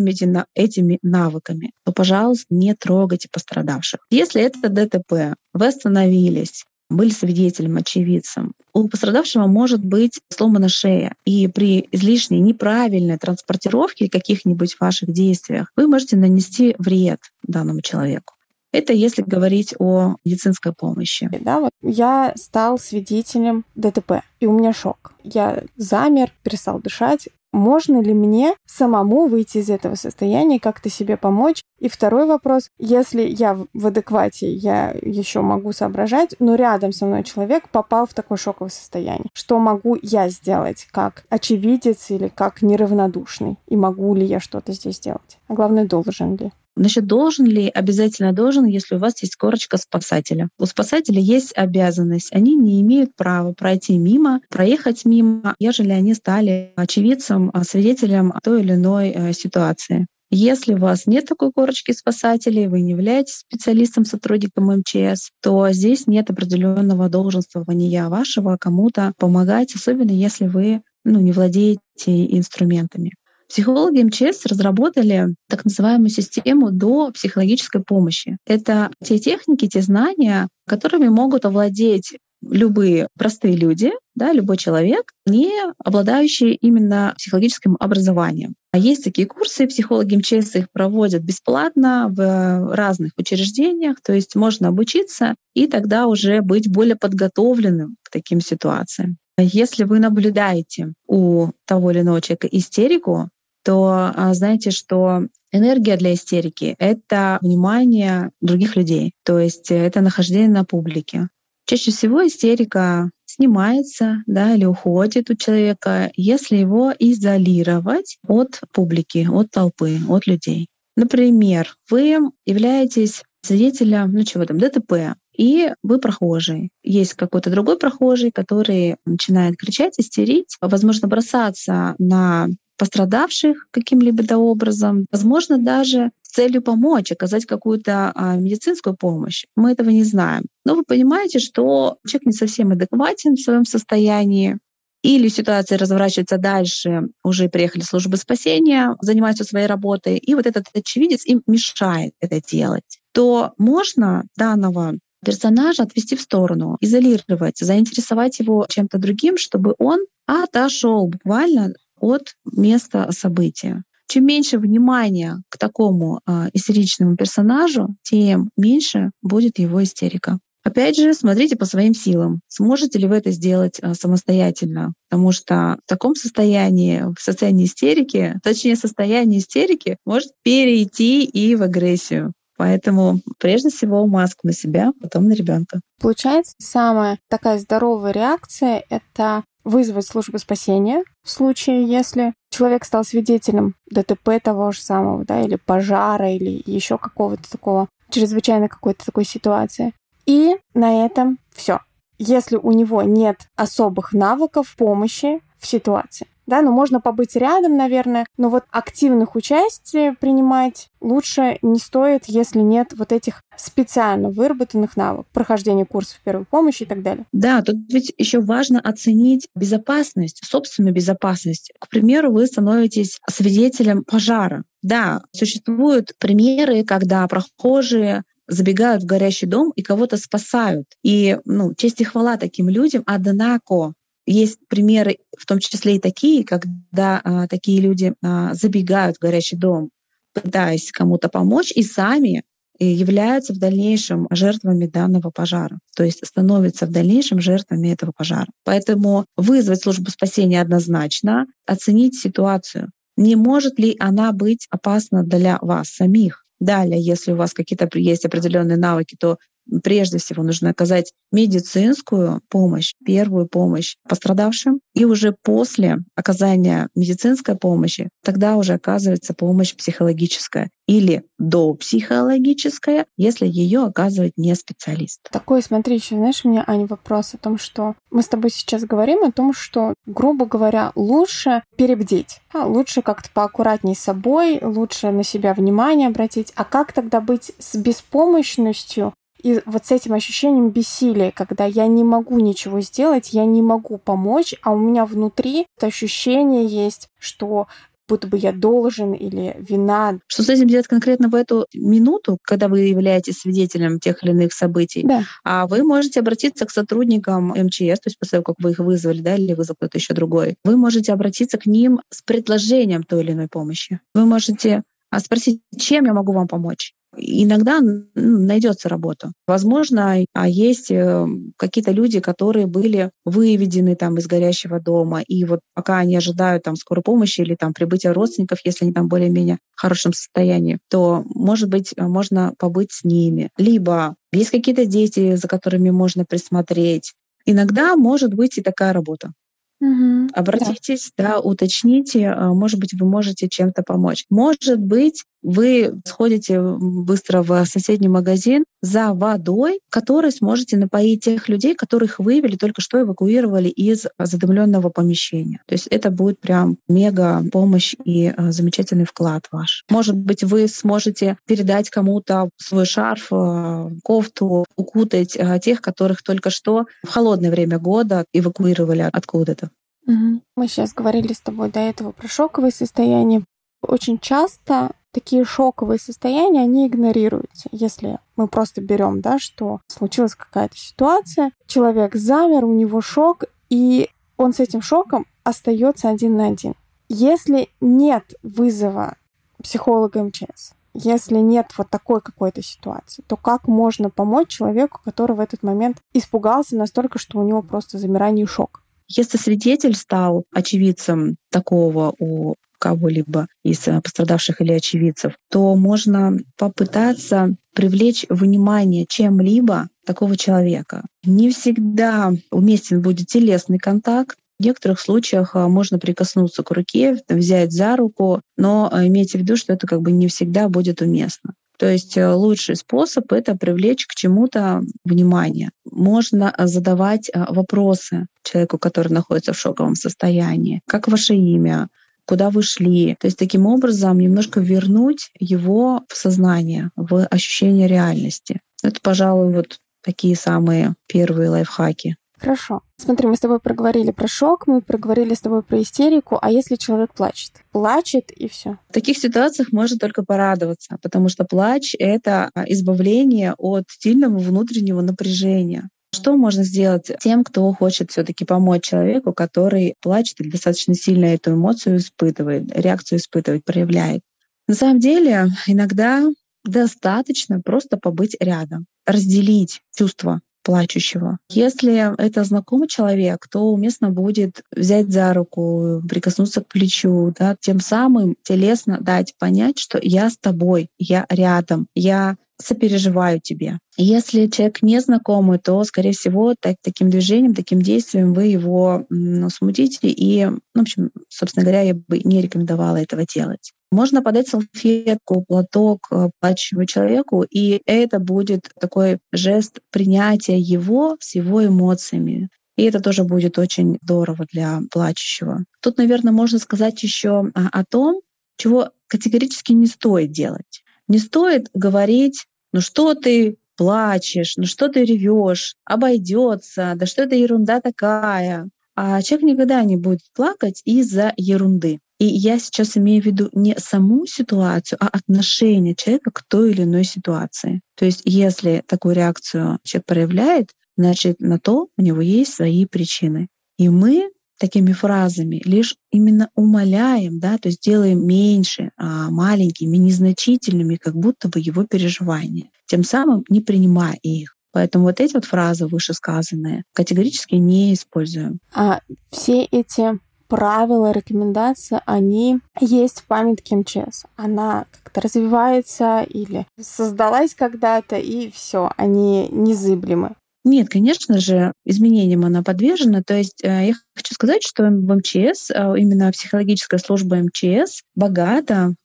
этими 0.56 0.98
навыками, 1.02 1.72
то, 1.84 1.92
пожалуйста, 1.92 2.46
не 2.52 2.74
трогайте 2.74 3.28
пострадавших. 3.30 4.00
Если 4.10 4.42
это 4.42 4.70
ДТП, 4.70 5.36
вы 5.54 5.68
остановились, 5.68 6.64
были 6.90 7.10
свидетелем, 7.10 7.76
очевидцем. 7.76 8.54
У 8.74 8.88
пострадавшего 8.88 9.48
может 9.48 9.84
быть 9.84 10.22
сломана 10.30 10.70
шея, 10.70 11.16
и 11.26 11.48
при 11.48 11.88
излишней 11.92 12.40
неправильной 12.40 13.18
транспортировке 13.18 14.10
каких-нибудь 14.10 14.78
ваших 14.80 15.12
действиях 15.12 15.72
вы 15.76 15.88
можете 15.88 16.16
нанести 16.16 16.76
вред 16.78 17.20
данному 17.44 17.82
человеку. 17.82 18.36
Это 18.74 18.92
если 18.92 19.22
говорить 19.22 19.76
о 19.80 20.16
медицинской 20.26 20.74
помощи. 20.74 21.30
Да, 21.40 21.60
вот 21.60 21.70
я 21.82 22.34
стал 22.36 22.80
свидетелем 22.80 23.66
ДТП, 23.76 24.24
и 24.40 24.48
у 24.48 24.52
меня 24.52 24.74
шок. 24.74 25.14
Я 25.24 25.64
замер, 25.78 26.34
перестал 26.42 26.80
дышать. 26.80 27.30
Можно 27.52 28.02
ли 28.02 28.16
мне 28.16 28.56
самому 28.66 29.28
выйти 29.28 29.60
из 29.60 29.70
этого 29.70 29.94
состояния, 29.94 30.60
как-то 30.60 30.90
себе 30.90 31.18
помочь? 31.18 31.62
И 31.80 31.88
второй 31.88 32.26
вопрос, 32.26 32.68
если 32.80 33.22
я 33.22 33.60
в 33.76 33.88
адеквате, 33.88 34.52
я 34.52 34.90
еще 35.04 35.42
могу 35.42 35.72
соображать, 35.72 36.34
но 36.40 36.56
рядом 36.56 36.92
со 36.92 37.06
мной 37.06 37.24
человек 37.24 37.70
попал 37.70 38.08
в 38.08 38.16
такое 38.16 38.40
шоковое 38.40 38.72
состояние. 38.72 39.30
Что 39.34 39.60
могу 39.60 39.96
я 40.02 40.30
сделать 40.30 40.88
как 40.90 41.26
очевидец 41.30 42.10
или 42.10 42.28
как 42.28 42.64
неравнодушный? 42.64 43.58
И 43.68 43.76
могу 43.76 44.16
ли 44.16 44.26
я 44.26 44.40
что-то 44.40 44.74
здесь 44.74 44.96
сделать? 44.96 45.38
А 45.48 45.54
главное, 45.54 45.86
должен 45.86 46.36
ли? 46.38 46.52
Значит, 46.76 47.06
должен 47.06 47.46
ли, 47.46 47.68
обязательно 47.68 48.34
должен, 48.34 48.66
если 48.66 48.96
у 48.96 49.00
вас 49.00 49.22
есть 49.22 49.36
корочка 49.36 49.78
спасателя. 49.78 50.50
У 50.58 50.66
спасателя 50.66 51.20
есть 51.20 51.54
обязанность. 51.56 52.34
Они 52.34 52.56
не 52.56 52.82
имеют 52.82 53.16
права 53.16 53.54
пройти 53.54 53.98
мимо, 53.98 54.42
проехать 54.50 55.06
мимо, 55.06 55.56
ежели 55.60 55.92
они 55.92 56.14
стали 56.16 56.74
очевидцем, 56.76 57.52
а, 57.54 57.64
свидетелем 57.64 58.34
той 58.44 58.62
или 58.62 58.74
иной 58.74 59.10
э, 59.10 59.34
ситуации. 59.34 60.08
Если 60.36 60.74
у 60.74 60.80
вас 60.80 61.06
нет 61.06 61.26
такой 61.26 61.52
корочки 61.52 61.92
спасателей, 61.92 62.66
вы 62.66 62.82
не 62.82 62.92
являетесь 62.92 63.36
специалистом, 63.36 64.04
сотрудником 64.04 64.66
МЧС, 64.80 65.30
то 65.44 65.70
здесь 65.70 66.08
нет 66.08 66.32
определенного 66.32 67.08
долженствования 67.08 68.10
вашего 68.10 68.58
кому-то 68.60 69.14
помогать, 69.20 69.76
особенно 69.76 70.10
если 70.10 70.48
вы 70.48 70.82
ну, 71.06 71.20
не 71.20 71.34
владеете 71.34 71.78
инструментами. 72.08 73.12
Психологи 73.50 74.02
МЧС 74.02 74.46
разработали 74.46 75.36
так 75.50 75.66
называемую 75.66 76.10
систему 76.10 76.72
до 76.72 77.12
психологической 77.12 77.84
помощи. 77.84 78.38
Это 78.48 78.92
те 79.04 79.20
техники, 79.20 79.68
те 79.68 79.82
знания, 79.82 80.48
которыми 80.68 81.08
могут 81.08 81.46
овладеть 81.46 82.14
любые 82.50 83.08
простые 83.18 83.56
люди, 83.56 83.92
да, 84.16 84.34
любой 84.34 84.58
человек, 84.58 85.12
не 85.26 85.52
обладающий 85.78 86.54
именно 86.54 87.14
психологическим 87.18 87.78
образованием. 87.80 88.56
А 88.72 88.78
есть 88.78 89.04
такие 89.04 89.28
курсы, 89.28 89.68
психологи 89.68 90.16
МЧС 90.16 90.56
их 90.56 90.72
проводят 90.72 91.24
бесплатно 91.24 92.08
в 92.10 92.76
разных 92.76 93.14
учреждениях, 93.18 93.98
то 94.04 94.14
есть 94.14 94.36
можно 94.36 94.70
обучиться 94.70 95.36
и 95.54 95.68
тогда 95.68 96.08
уже 96.08 96.42
быть 96.42 96.70
более 96.70 96.96
подготовленным 96.96 97.96
к 98.04 98.10
таким 98.12 98.42
ситуациям. 98.42 99.18
Если 99.38 99.84
вы 99.84 100.00
наблюдаете 100.00 100.94
у 101.08 101.48
того 101.66 101.92
или 101.92 102.02
иного 102.02 102.22
человека 102.22 102.48
истерику, 102.48 103.30
то 103.64 104.12
а, 104.16 104.34
знаете, 104.34 104.72
что 104.72 105.28
энергия 105.52 105.98
для 105.98 106.14
истерики— 106.14 106.76
это 106.80 107.40
внимание 107.42 108.32
других 108.42 108.76
людей, 108.76 109.14
то 109.24 109.40
есть 109.40 109.72
это 109.72 110.02
нахождение 110.02 110.50
на 110.50 110.66
публике. 110.66 111.30
Чаще 111.66 111.92
всего 111.92 112.28
истерика 112.28 113.10
снимается 113.26 114.24
да, 114.28 114.54
или 114.54 114.66
уходит 114.66 115.30
у 115.30 115.36
человека, 115.36 116.12
если 116.16 116.58
его 116.58 116.94
изолировать 117.00 118.18
от 118.28 118.60
публики, 118.74 119.28
от 119.32 119.50
толпы, 119.50 119.98
от 120.08 120.28
людей. 120.28 120.68
Например, 120.96 121.76
вы 121.90 122.20
являетесь 122.46 123.24
свидетелем, 123.42 124.12
ну 124.12 124.24
чего 124.24 124.46
там, 124.46 124.60
ДТП, 124.60 125.16
и 125.36 125.74
вы 125.84 126.00
прохожий. 126.00 126.70
Есть 126.84 127.14
какой-то 127.14 127.50
другой 127.50 127.78
прохожий, 127.78 128.32
который 128.32 128.98
начинает 129.06 129.58
кричать, 129.58 130.00
истерить, 130.00 130.58
возможно, 130.62 131.08
бросаться 131.08 131.96
на 131.98 132.48
пострадавших 132.78 133.68
каким-либо 133.72 134.34
образом, 134.34 135.06
возможно, 135.12 135.58
даже 135.58 136.12
с 136.22 136.34
целью 136.34 136.62
помочь, 136.62 137.12
оказать 137.12 137.46
какую-то 137.46 138.12
а, 138.16 138.36
медицинскую 138.36 138.96
помощь. 138.98 139.46
Мы 139.56 139.72
этого 139.72 139.90
не 139.90 140.04
знаем. 140.04 140.46
Но 140.66 140.76
вы 140.76 140.84
понимаете, 140.84 141.40
что 141.40 141.98
человек 142.08 142.26
не 142.26 142.34
совсем 142.34 142.72
адекватен 142.72 143.36
в 143.36 143.42
своем 143.42 143.66
состоянии, 143.66 144.58
или 145.04 145.28
ситуация 145.28 145.78
разворачивается 145.78 146.38
дальше, 146.38 147.10
уже 147.24 147.50
приехали 147.50 147.84
службы 147.84 148.16
спасения, 148.16 148.96
занимаются 149.02 149.44
своей 149.44 149.68
работой, 149.68 150.18
и 150.18 150.34
вот 150.34 150.46
этот 150.48 150.66
очевидец 150.74 151.26
им 151.26 151.44
мешает 151.46 152.14
это 152.22 152.42
делать, 152.42 153.00
то 153.12 153.52
можно 153.58 154.24
данного 154.38 154.96
персонажа 155.24 155.84
отвести 155.84 156.16
в 156.16 156.22
сторону, 156.22 156.78
изолировать, 156.82 157.58
заинтересовать 157.58 158.40
его 158.40 158.66
чем-то 158.70 158.98
другим, 158.98 159.38
чтобы 159.38 159.76
он 159.78 160.00
отошел 160.26 161.08
буквально 161.08 161.74
от 162.00 162.36
места 162.46 163.12
события. 163.12 163.84
Чем 164.08 164.26
меньше 164.26 164.60
внимания 164.60 165.42
к 165.50 165.58
такому 165.58 166.20
э, 166.28 166.50
истеричному 166.54 167.16
персонажу, 167.16 167.96
тем 168.04 168.50
меньше 168.58 169.12
будет 169.22 169.60
его 169.60 169.82
истерика. 169.82 170.40
Опять 170.64 170.96
же, 170.96 171.14
смотрите 171.14 171.58
по 171.58 171.66
своим 171.66 171.94
силам. 171.94 172.40
Сможете 172.48 172.98
ли 172.98 173.08
вы 173.08 173.18
это 173.18 173.32
сделать 173.32 173.80
э, 173.82 173.94
самостоятельно? 173.94 174.94
Потому 175.10 175.32
что 175.32 175.78
в 175.86 175.90
таком 175.90 176.16
состоянии, 176.16 177.04
в 177.18 177.22
состоянии 177.22 177.66
истерики, 177.66 178.40
точнее, 178.44 178.78
состояние 178.78 179.40
истерики 179.40 179.98
может 180.06 180.32
перейти 180.42 181.26
и 181.26 181.56
в 181.56 181.64
агрессию. 181.64 182.34
Поэтому 182.64 183.20
прежде 183.40 183.70
всего 183.70 184.08
маску 184.08 184.48
на 184.48 184.54
себя, 184.54 184.94
потом 185.02 185.26
на 185.26 185.34
ребенка. 185.34 185.82
Получается, 186.00 186.54
самая 186.60 187.20
такая 187.30 187.60
здоровая 187.60 188.14
реакция— 188.14 188.86
это 188.90 189.44
вызвать 189.66 190.08
службу 190.08 190.40
спасения 190.40 191.04
в 191.26 191.30
случае, 191.30 191.84
если 191.84 192.34
человек 192.52 192.86
стал 192.86 193.04
свидетелем 193.04 193.76
ДТП 193.92 194.42
того 194.42 194.72
же 194.72 194.80
самого, 194.80 195.26
да, 195.26 195.42
или 195.42 195.58
пожара, 195.58 196.32
или 196.32 196.64
еще 196.66 196.98
какого-то 196.98 197.52
такого 197.52 197.90
чрезвычайно 198.10 198.70
какой-то 198.70 199.06
такой 199.06 199.26
ситуации. 199.26 199.92
И 200.26 200.56
на 200.74 201.06
этом 201.06 201.40
все. 201.54 201.82
Если 202.18 202.56
у 202.56 202.72
него 202.72 203.02
нет 203.02 203.42
особых 203.58 204.14
навыков 204.14 204.74
помощи 204.78 205.42
в 205.60 205.68
ситуации 205.68 206.28
да, 206.46 206.62
но 206.62 206.72
можно 206.72 207.00
побыть 207.02 207.36
рядом, 207.36 207.78
наверное, 207.78 208.26
но 208.38 208.50
вот 208.50 208.64
активных 208.72 209.36
участий 209.36 210.16
принимать 210.16 210.90
лучше 211.02 211.58
не 211.62 211.80
стоит, 211.80 212.26
если 212.26 212.60
нет 212.60 212.94
вот 212.94 213.12
этих 213.12 213.42
специально 213.58 214.30
выработанных 214.30 214.98
навыков, 214.98 215.26
прохождения 215.34 215.86
курсов 215.86 216.20
первой 216.24 216.46
помощи 216.46 216.84
и 216.84 216.86
так 216.86 217.04
далее. 217.04 217.26
Да, 217.32 217.62
тут 217.62 217.76
ведь 217.92 218.14
еще 218.18 218.40
важно 218.40 218.80
оценить 218.80 219.48
безопасность, 219.56 220.42
собственную 220.44 220.94
безопасность. 220.94 221.72
К 221.80 221.90
примеру, 221.90 222.32
вы 222.32 222.48
становитесь 222.48 223.20
свидетелем 223.30 224.04
пожара. 224.04 224.64
Да, 224.82 225.22
существуют 225.32 226.14
примеры, 226.20 226.84
когда 226.84 227.28
прохожие 227.28 228.24
забегают 228.48 229.04
в 229.04 229.06
горящий 229.06 229.46
дом 229.46 229.72
и 229.76 229.82
кого-то 229.82 230.18
спасают. 230.18 230.86
И 231.04 231.38
ну, 231.46 231.74
честь 231.76 232.02
и 232.02 232.04
хвала 232.04 232.38
таким 232.38 232.70
людям, 232.70 233.04
однако 233.06 233.94
есть 234.26 234.60
примеры, 234.68 235.18
в 235.38 235.46
том 235.46 235.60
числе 235.60 235.98
и 235.98 236.00
такие, 236.00 236.44
когда 236.44 237.22
а, 237.24 237.48
такие 237.48 237.82
люди 237.82 238.14
а, 238.24 238.54
забегают 238.54 239.18
в 239.18 239.20
горячий 239.20 239.56
дом, 239.56 239.90
пытаясь 240.34 240.92
кому-то 240.92 241.30
помочь, 241.30 241.72
и 241.72 241.84
сами 241.84 242.44
э, 242.80 242.86
являются 242.86 243.54
в 243.54 243.60
дальнейшем 243.60 244.28
жертвами 244.32 244.88
данного 244.88 245.30
пожара, 245.30 245.80
то 245.96 246.04
есть 246.04 246.26
становятся 246.26 246.86
в 246.86 246.92
дальнейшем 246.92 247.40
жертвами 247.40 247.90
этого 247.90 248.12
пожара. 248.16 248.48
Поэтому 248.64 249.26
вызвать 249.38 249.82
службу 249.82 250.10
спасения 250.10 250.62
однозначно, 250.62 251.46
оценить 251.66 252.16
ситуацию. 252.16 252.92
Не 253.16 253.36
может 253.36 253.78
ли 253.78 253.96
она 254.00 254.32
быть 254.32 254.68
опасна 254.72 255.24
для 255.24 255.60
вас 255.62 255.90
самих? 255.90 256.46
Далее, 256.60 257.02
если 257.02 257.34
у 257.34 257.36
вас 257.36 257.54
какие-то 257.54 257.90
есть 258.00 258.26
определенные 258.26 258.78
навыки, 258.78 259.16
то 259.20 259.38
прежде 259.84 260.18
всего 260.18 260.44
нужно 260.44 260.70
оказать 260.70 261.14
медицинскую 261.32 262.42
помощь, 262.50 262.94
первую 263.06 263.48
помощь 263.48 263.96
пострадавшим, 264.08 264.80
и 264.94 265.06
уже 265.06 265.36
после 265.44 266.00
оказания 266.16 266.90
медицинской 266.96 267.56
помощи 267.56 268.10
тогда 268.24 268.56
уже 268.56 268.74
оказывается 268.74 269.34
помощь 269.34 269.76
психологическая 269.76 270.70
или 270.88 271.24
допсихологическая, 271.40 273.06
если 273.18 273.48
ее 273.48 273.84
оказывает 273.86 274.34
не 274.38 274.54
специалист. 274.56 275.20
Такой, 275.32 275.62
смотри, 275.62 275.96
еще, 275.96 276.16
знаешь, 276.16 276.42
у 276.44 276.50
меня, 276.50 276.64
Аня, 276.68 276.86
вопрос 276.86 277.34
о 277.34 277.38
том, 277.38 277.58
что 277.58 277.96
мы 278.12 278.22
с 278.22 278.28
тобой 278.28 278.50
сейчас 278.52 278.84
говорим 278.84 279.24
о 279.24 279.32
том, 279.32 279.54
что, 279.54 279.94
грубо 280.06 280.46
говоря, 280.46 280.92
лучше 280.96 281.64
перебдеть, 281.78 282.42
а 282.54 282.66
лучше 282.66 283.02
как-то 283.02 283.30
поаккуратней 283.34 283.96
с 283.96 284.00
собой, 284.00 284.60
лучше 284.62 285.12
на 285.12 285.24
себя 285.24 285.54
внимание 285.54 286.08
обратить. 286.08 286.52
А 286.56 286.66
как 286.66 286.94
тогда 286.94 287.22
быть 287.22 287.54
с 287.60 287.76
беспомощностью 287.76 289.14
и 289.44 289.62
вот 289.66 289.86
с 289.86 289.92
этим 289.92 290.14
ощущением 290.14 290.70
бессилия, 290.70 291.32
когда 291.32 291.66
я 291.66 291.86
не 291.88 292.04
могу 292.04 292.40
ничего 292.40 292.80
сделать, 292.82 293.34
я 293.34 293.46
не 293.46 293.62
могу 293.62 293.98
помочь, 293.98 294.56
а 294.64 294.72
у 294.72 294.80
меня 294.80 295.06
внутри 295.06 295.68
это 295.78 295.88
ощущение 295.88 296.66
есть, 296.66 297.10
что 297.20 297.68
будто 298.08 298.28
бы 298.28 298.38
я 298.38 298.52
должен 298.52 299.14
или 299.14 299.56
вина. 299.60 300.20
Что 300.28 300.44
с 300.44 300.50
этим 300.50 300.68
делать 300.68 300.88
конкретно 300.88 301.30
в 301.30 301.36
эту 301.36 301.68
минуту, 301.74 302.38
когда 302.44 302.68
вы 302.68 302.82
являетесь 302.82 303.40
свидетелем 303.40 304.00
тех 304.00 304.24
или 304.24 304.32
иных 304.32 304.54
событий? 304.54 305.04
Да. 305.04 305.24
А 305.44 305.68
вы 305.68 305.84
можете 305.84 306.20
обратиться 306.20 306.66
к 306.66 306.72
сотрудникам 306.72 307.50
МЧС, 307.50 308.00
то 308.00 308.08
есть 308.08 308.20
после 308.20 308.38
того, 308.38 308.44
как 308.44 308.56
вы 308.60 308.72
их 308.72 308.80
вызвали, 308.80 309.22
да, 309.22 309.36
или 309.36 309.54
вызвал 309.54 309.76
кто-то 309.76 309.98
еще 309.98 310.14
другой. 310.14 310.56
Вы 310.64 310.78
можете 310.78 311.12
обратиться 311.12 311.58
к 311.58 311.66
ним 311.66 312.02
с 312.10 312.22
предложением 312.22 313.04
той 313.04 313.24
или 313.24 313.32
иной 313.32 313.48
помощи. 313.48 314.00
Вы 314.14 314.26
можете 314.26 314.84
а, 315.10 315.20
спросить, 315.20 315.62
чем 315.78 316.06
я 316.06 316.14
могу 316.14 316.34
вам 316.34 316.48
помочь 316.48 316.94
иногда 317.18 317.82
ну, 317.82 318.06
найдется 318.14 318.90
работа. 318.90 319.32
Возможно, 319.48 320.18
а 320.34 320.48
есть 320.48 320.92
э, 320.92 321.26
какие-то 321.58 321.92
люди, 321.92 322.20
которые 322.20 322.68
были 322.68 323.12
выведены 323.26 323.96
там 323.96 324.18
из 324.18 324.28
горящего 324.28 324.80
дома, 324.80 325.22
и 325.22 325.44
вот 325.46 325.60
пока 325.74 325.98
они 325.98 326.16
ожидают 326.16 326.64
там 326.64 326.76
скорой 326.76 327.04
помощи 327.04 327.42
или 327.42 327.56
там 327.56 327.74
прибытия 327.74 328.12
родственников, 328.12 328.60
если 328.64 328.86
они 328.86 328.94
там 328.94 329.08
более-менее 329.08 329.60
в 329.76 329.82
хорошем 329.82 330.14
состоянии, 330.14 330.80
то, 330.90 331.24
может 331.26 331.70
быть, 331.70 331.94
можно 331.98 332.54
побыть 332.58 332.92
с 332.92 333.04
ними. 333.04 333.50
Либо 333.58 334.16
есть 334.32 334.52
какие-то 334.52 334.86
дети, 334.86 335.36
за 335.36 335.48
которыми 335.48 335.90
можно 335.90 336.26
присмотреть. 336.26 337.14
Иногда 337.46 337.96
может 337.96 338.34
быть 338.34 338.58
и 338.58 338.62
такая 338.62 338.94
работа. 338.94 339.34
Угу, 339.82 340.30
Обратитесь, 340.34 341.12
да. 341.18 341.24
да, 341.24 341.40
уточните, 341.40 342.30
а, 342.30 342.54
может 342.54 342.80
быть, 342.80 342.94
вы 342.94 343.06
можете 343.06 343.50
чем-то 343.50 343.84
помочь. 343.84 344.26
Может 344.30 344.80
быть, 344.80 345.26
вы 345.44 346.02
сходите 346.06 346.62
быстро 346.62 347.44
в 347.44 347.66
соседний 347.66 348.08
магазин 348.08 348.64
за 348.82 349.14
водой, 349.14 349.80
которой 349.90 350.32
сможете 350.32 350.78
напоить 350.78 351.24
тех 351.24 351.50
людей, 351.50 351.76
которых 351.76 352.20
вывели, 352.20 352.56
только 352.56 352.82
что 352.82 353.02
эвакуировали 353.02 353.70
из 353.70 354.08
задымленного 354.18 354.90
помещения. 354.90 355.62
То 355.68 355.74
есть 355.74 355.88
это 355.88 356.10
будет 356.10 356.40
прям 356.40 356.78
мега 356.88 357.44
помощь 357.52 357.96
и 358.04 358.28
а, 358.28 358.52
замечательный 358.52 359.06
вклад 359.06 359.48
ваш. 359.52 359.84
Может 359.90 360.16
быть, 360.16 360.44
вы 360.44 360.68
сможете 360.68 361.38
передать 361.46 361.90
кому-то 361.90 362.50
свой 362.58 362.86
шарф, 362.86 363.28
а, 363.32 363.90
кофту, 364.04 364.66
укутать 364.76 365.38
тех, 365.62 365.82
которых 365.82 366.24
только 366.24 366.50
что 366.50 366.86
в 367.04 367.10
холодное 367.10 367.52
время 367.52 367.80
года 367.80 368.26
эвакуировали 368.34 369.10
откуда-то. 369.12 369.70
Мы 370.06 370.68
сейчас 370.68 370.94
говорили 370.94 371.34
с 371.34 371.40
тобой 371.40 371.72
до 371.72 371.80
этого 371.80 372.12
про 372.12 372.28
шоковые 372.28 372.72
состояния. 372.72 373.44
Очень 373.82 374.20
часто 374.20 374.92
такие 375.14 375.46
шоковые 375.46 376.00
состояния, 376.00 376.62
они 376.62 376.88
игнорируются. 376.88 377.70
Если 377.72 378.20
мы 378.36 378.48
просто 378.48 378.82
берем, 378.82 379.22
да, 379.22 379.40
что 379.40 379.80
случилась 379.88 380.36
какая-то 380.36 380.76
ситуация, 380.76 381.52
человек 381.68 382.16
замер, 382.16 382.66
у 382.66 382.74
него 382.74 383.00
шок, 383.00 383.46
и 383.70 384.10
он 384.36 384.54
с 384.54 384.60
этим 384.60 384.82
шоком 384.82 385.26
остается 385.44 386.10
один 386.10 386.36
на 386.36 386.48
один. 386.48 386.74
Если 387.08 387.70
нет 387.80 388.34
вызова 388.42 389.16
психолога 389.62 390.24
МЧС, 390.24 390.74
если 390.94 391.38
нет 391.38 391.68
вот 391.78 391.90
такой 391.90 392.22
какой-то 392.22 392.62
ситуации, 392.62 393.24
то 393.28 393.36
как 393.36 393.68
можно 393.68 394.10
помочь 394.10 394.50
человеку, 394.50 395.00
который 395.04 395.36
в 395.36 395.40
этот 395.40 395.64
момент 395.64 395.98
испугался 396.14 396.76
настолько, 396.76 397.20
что 397.20 397.40
у 397.40 397.44
него 397.44 397.62
просто 397.62 397.98
замирание 397.98 398.46
и 398.46 398.48
шок? 398.48 398.82
Если 399.08 399.38
свидетель 399.38 399.96
стал 399.96 400.46
очевидцем 400.52 401.36
такого 401.50 402.14
у 402.20 402.56
кого-либо 402.84 403.48
из 403.64 403.88
э, 403.88 404.02
пострадавших 404.02 404.60
или 404.60 404.74
очевидцев, 404.74 405.34
то 405.50 405.74
можно 405.78 406.38
попытаться 406.58 407.56
привлечь 407.74 408.26
внимание 408.28 409.06
чем-либо 409.08 409.88
такого 410.06 410.36
человека. 410.36 411.06
Не 411.24 411.50
всегда 411.50 412.34
уместен 412.52 413.02
будет 413.02 413.28
телесный 413.28 413.78
контакт, 413.78 414.38
в 414.60 414.64
некоторых 414.66 415.00
случаях 415.00 415.56
а, 415.56 415.68
можно 415.68 415.98
прикоснуться 415.98 416.62
к 416.64 416.72
руке, 416.72 417.18
взять 417.30 417.72
за 417.72 417.96
руку, 417.96 418.42
но 418.58 418.90
а, 418.92 419.08
имейте 419.08 419.38
в 419.38 419.42
виду, 419.42 419.56
что 419.56 419.74
это 419.74 419.88
как 419.88 420.02
бы 420.02 420.12
не 420.12 420.28
всегда 420.28 420.70
будет 420.70 421.02
уместно. 421.02 421.54
То 421.80 421.90
есть 421.90 422.18
э, 422.18 422.34
лучший 422.34 422.76
способ— 422.76 423.26
это 423.32 423.56
привлечь 423.56 424.06
к 424.06 424.14
чему-то 424.14 424.82
внимание. 425.04 425.72
Можно 425.90 426.54
задавать 426.58 427.32
вопросы 427.34 428.28
человеку, 428.44 428.78
который 428.78 429.12
находится 429.12 429.54
в 429.54 429.60
шоковом 429.60 429.96
состоянии. 429.96 430.82
Как 430.86 431.08
ваше 431.08 431.34
имя? 431.34 431.88
Куда 432.26 432.50
вы 432.50 432.64
шли? 432.64 433.16
То 433.20 433.28
есть 433.28 433.38
таким 433.38 433.66
образом 433.66 434.20
немножко 434.20 434.60
вернуть 434.60 435.32
его 435.40 436.04
в 436.08 436.16
сознание, 436.16 436.92
в 436.96 437.26
ощущение 437.26 437.88
реальности. 437.88 438.62
Это, 438.82 439.00
пожалуй, 439.02 439.54
вот 439.54 439.80
такие 440.04 440.36
самые 440.36 440.96
первые 441.08 441.50
лайфхаки. 441.50 442.18
Хорошо. 442.44 442.82
Смотри, 442.98 443.28
мы 443.30 443.38
с 443.38 443.40
тобой 443.40 443.62
проговорили 443.62 444.12
про 444.12 444.28
шок, 444.28 444.68
мы 444.68 444.82
проговорили 444.82 445.34
с 445.34 445.40
тобой 445.40 445.64
про 445.64 445.82
истерику, 445.82 446.38
а 446.42 446.52
если 446.52 446.76
человек 446.76 447.14
плачет? 447.14 447.52
Плачет 447.72 448.32
и 448.32 448.50
все. 448.50 448.78
В 448.90 448.94
таких 448.94 449.18
ситуациях 449.18 449.72
можно 449.72 449.98
только 449.98 450.26
порадоваться, 450.26 450.98
потому 451.02 451.30
что 451.30 451.46
плач— 451.46 451.96
это 452.00 452.50
избавление 452.66 453.54
от 453.58 453.86
сильного 453.88 454.40
внутреннего 454.40 455.00
напряжения. 455.00 455.90
Что 456.14 456.38
можно 456.38 456.64
сделать 456.64 457.12
тем, 457.20 457.44
кто 457.44 457.74
хочет 457.74 458.12
все-таки 458.12 458.46
помочь 458.46 458.84
человеку, 458.84 459.34
который 459.34 459.96
плачет 460.00 460.40
или 460.40 460.52
достаточно 460.52 460.94
сильно 460.94 461.26
эту 461.26 461.54
эмоцию 461.54 461.98
испытывает, 461.98 462.72
реакцию 462.78 463.18
испытывает, 463.18 463.66
проявляет? 463.66 464.22
На 464.68 464.76
самом 464.76 465.00
деле, 465.00 465.48
иногда 465.68 466.24
достаточно 466.64 467.62
просто 467.62 467.98
побыть 467.98 468.38
рядом, 468.40 468.86
разделить 469.06 469.82
чувства 469.96 470.42
плачущего. 470.64 471.40
Если 471.50 472.16
это 472.18 472.44
знакомый 472.44 472.88
человек, 472.88 473.48
то 473.52 473.74
уместно 473.74 474.12
будет 474.12 474.62
взять 474.72 475.12
за 475.12 475.34
руку, 475.34 476.02
прикоснуться 476.08 476.62
к 476.62 476.68
плечу, 476.68 477.34
да, 477.38 477.58
тем 477.60 477.80
самым 477.80 478.38
телесно 478.44 479.00
дать 479.02 479.34
понять, 479.38 479.78
что 479.78 480.00
я 480.02 480.30
с 480.30 480.38
тобой, 480.38 480.90
я 480.98 481.26
рядом, 481.30 481.88
я 481.96 482.38
сопереживаю 482.64 483.40
тебе. 483.42 483.78
Если 483.98 484.48
человек 484.48 484.82
незнакомый, 484.82 485.60
то, 485.60 485.84
скорее 485.84 486.14
всего, 486.14 486.56
так, 486.60 486.78
таким 486.82 487.10
движением, 487.10 487.54
таким 487.54 487.82
действием 487.82 488.34
вы 488.34 488.46
его 488.46 489.06
ну, 489.10 489.50
смутите. 489.50 490.10
И, 490.10 490.46
ну, 490.46 490.60
в 490.74 490.82
общем, 490.82 491.12
собственно 491.30 491.64
говоря, 491.64 491.82
я 491.82 491.94
бы 491.94 492.20
не 492.24 492.42
рекомендовала 492.42 492.98
этого 492.98 493.26
делать. 493.26 493.72
Можно 493.92 494.24
подать 494.24 494.48
салфетку, 494.48 495.46
платок 495.48 496.08
э, 496.10 496.30
плачущему 496.40 496.86
человеку, 496.86 497.44
и 497.44 497.82
это 497.86 498.20
будет 498.20 498.70
такой 498.80 499.20
жест 499.32 499.80
принятия 499.92 500.58
его 500.58 501.18
с 501.20 501.36
его 501.36 501.64
эмоциями. 501.64 502.50
И 502.76 502.84
это 502.86 503.00
тоже 503.00 503.24
будет 503.24 503.60
очень 503.60 504.00
здорово 504.02 504.48
для 504.52 504.80
плачущего. 504.92 505.66
Тут, 505.80 505.98
наверное, 506.00 506.34
можно 506.34 506.58
сказать 506.58 507.04
еще 507.04 507.52
о 507.54 507.86
том, 507.86 508.22
чего 508.58 508.90
категорически 509.08 509.74
не 509.74 509.86
стоит 509.86 510.32
делать. 510.32 510.84
Не 511.08 511.20
стоит 511.20 511.70
говорить, 511.74 512.46
ну 512.74 512.82
что 512.82 513.14
ты 513.14 513.58
плачешь, 513.78 514.58
ну 514.58 514.66
что 514.66 514.90
ты 514.90 515.06
ревешь, 515.06 515.76
обойдется, 515.86 516.94
да 516.96 517.06
что 517.06 517.24
это 517.24 517.36
ерунда 517.36 517.80
такая. 517.80 518.70
А 518.96 519.22
человек 519.22 519.48
никогда 519.48 519.84
не 519.84 519.98
будет 519.98 520.22
плакать 520.36 520.82
из-за 520.86 521.34
ерунды. 521.38 522.00
И 522.20 522.26
я 522.26 522.60
сейчас 522.60 522.96
имею 522.96 523.24
в 523.24 523.26
виду 523.26 523.50
не 523.54 523.76
саму 523.78 524.26
ситуацию, 524.28 524.98
а 525.02 525.08
отношение 525.08 525.96
человека 525.96 526.32
к 526.32 526.44
той 526.48 526.72
или 526.72 526.84
иной 526.84 527.04
ситуации. 527.04 527.82
То 527.96 528.06
есть 528.06 528.22
если 528.24 528.84
такую 528.88 529.16
реакцию 529.16 529.80
человек 529.84 530.06
проявляет, 530.06 530.70
значит 530.96 531.40
на 531.40 531.60
то 531.60 531.88
у 531.98 532.02
него 532.02 532.22
есть 532.22 532.54
свои 532.54 532.86
причины. 532.86 533.48
И 533.78 533.90
мы 533.90 534.30
такими 534.64 534.94
фразами 534.94 535.62
лишь 535.66 535.98
именно 536.10 536.50
умоляем, 536.56 537.38
да, 537.42 537.58
то 537.58 537.68
есть 537.68 537.82
делаем 537.82 538.26
меньше, 538.26 538.92
а, 538.96 539.30
маленькими, 539.30 539.98
незначительными, 539.98 540.96
как 540.96 541.16
будто 541.16 541.50
бы 541.50 541.60
его 541.60 541.84
переживания, 541.84 542.70
тем 542.86 543.04
самым 543.04 543.44
не 543.50 543.60
принимая 543.60 544.18
их. 544.22 544.56
Поэтому 544.72 545.04
вот 545.04 545.20
эти 545.20 545.34
вот 545.34 545.44
фразы 545.44 545.86
вышесказанные 545.86 546.84
категорически 546.94 547.56
не 547.56 547.94
используем. 547.94 548.60
А 548.74 549.02
все 549.32 549.66
эти 549.66 550.18
правила, 550.48 551.12
рекомендации, 551.12 552.00
они 552.06 552.62
есть 552.80 553.20
в 553.20 553.26
памятке 553.26 553.76
МЧС. 553.76 554.24
Она 554.38 554.86
как-то 554.92 555.20
развивается 555.20 556.22
или 556.22 556.66
создалась 556.80 557.54
когда-то, 557.54 558.16
и 558.16 558.50
все, 558.50 558.90
они 558.96 559.50
незыблемы. 559.50 560.36
Нет, 560.64 560.90
конечно 560.90 561.40
же, 561.40 561.74
изменениям 561.86 562.46
она 562.46 562.64
подвержена. 562.64 563.22
То 563.22 563.36
есть 563.36 563.64
э, 563.64 563.88
я 563.88 563.94
хочу 564.16 564.34
сказать, 564.34 564.64
что 564.64 564.84
в 564.84 565.16
МЧС, 565.16 565.72
э, 565.72 565.94
именно 565.98 566.32
психологическая 566.32 567.00
служба 567.00 567.38
МЧС, 567.38 568.02
богата 568.16 568.96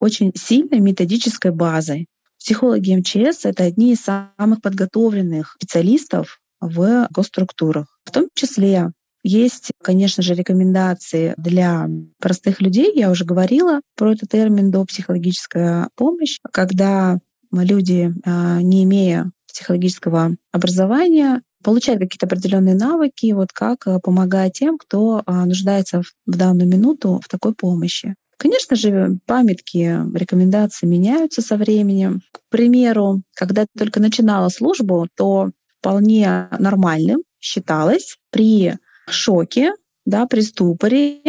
очень 0.00 0.32
сильной 0.34 0.80
методической 0.80 1.50
базой. 1.50 2.06
Психологи 2.38 2.96
МЧС— 2.96 3.40
это 3.44 3.64
одни 3.64 3.92
из 3.92 4.00
самых 4.00 4.62
подготовленных 4.62 5.52
специалистов 5.60 6.40
в 6.60 7.06
госструктурах. 7.10 7.98
В 8.04 8.10
том 8.10 8.28
числе 8.34 8.90
есть, 9.22 9.70
конечно 9.82 10.22
же, 10.22 10.34
рекомендации 10.34 11.34
для 11.36 11.88
простых 12.18 12.60
людей. 12.60 12.92
Я 12.94 13.10
уже 13.10 13.24
говорила 13.24 13.80
про 13.96 14.12
этот 14.12 14.30
термин 14.30 14.70
до 14.70 14.84
психологическая 14.84 15.88
помощь, 15.94 16.38
когда 16.52 17.18
люди, 17.52 18.12
а, 18.24 18.60
не 18.60 18.82
имея 18.84 19.30
психологического 19.52 20.36
образования, 20.52 21.42
получают 21.62 22.00
какие-то 22.00 22.26
определенные 22.26 22.74
навыки, 22.74 23.32
вот 23.32 23.52
как 23.52 23.86
а, 23.86 24.00
помогать 24.00 24.54
тем, 24.54 24.78
кто 24.78 25.22
а, 25.24 25.46
нуждается 25.46 26.02
в 26.02 26.36
данную 26.36 26.68
минуту 26.68 27.20
в 27.22 27.28
такой 27.28 27.54
помощи. 27.54 28.14
Конечно 28.36 28.74
же, 28.74 29.18
памятки, 29.26 30.00
рекомендации 30.16 30.86
меняются 30.86 31.42
со 31.42 31.56
временем. 31.56 32.22
К 32.32 32.40
примеру, 32.48 33.22
когда 33.34 33.62
я 33.62 33.66
только 33.78 34.00
начинала 34.00 34.48
службу, 34.48 35.06
то 35.16 35.50
вполне 35.78 36.48
нормальным 36.58 37.22
считалось 37.40 38.18
при 38.30 38.74
шоке, 39.08 39.74
да, 40.04 40.26
при 40.26 40.40
ступоре, 40.40 41.20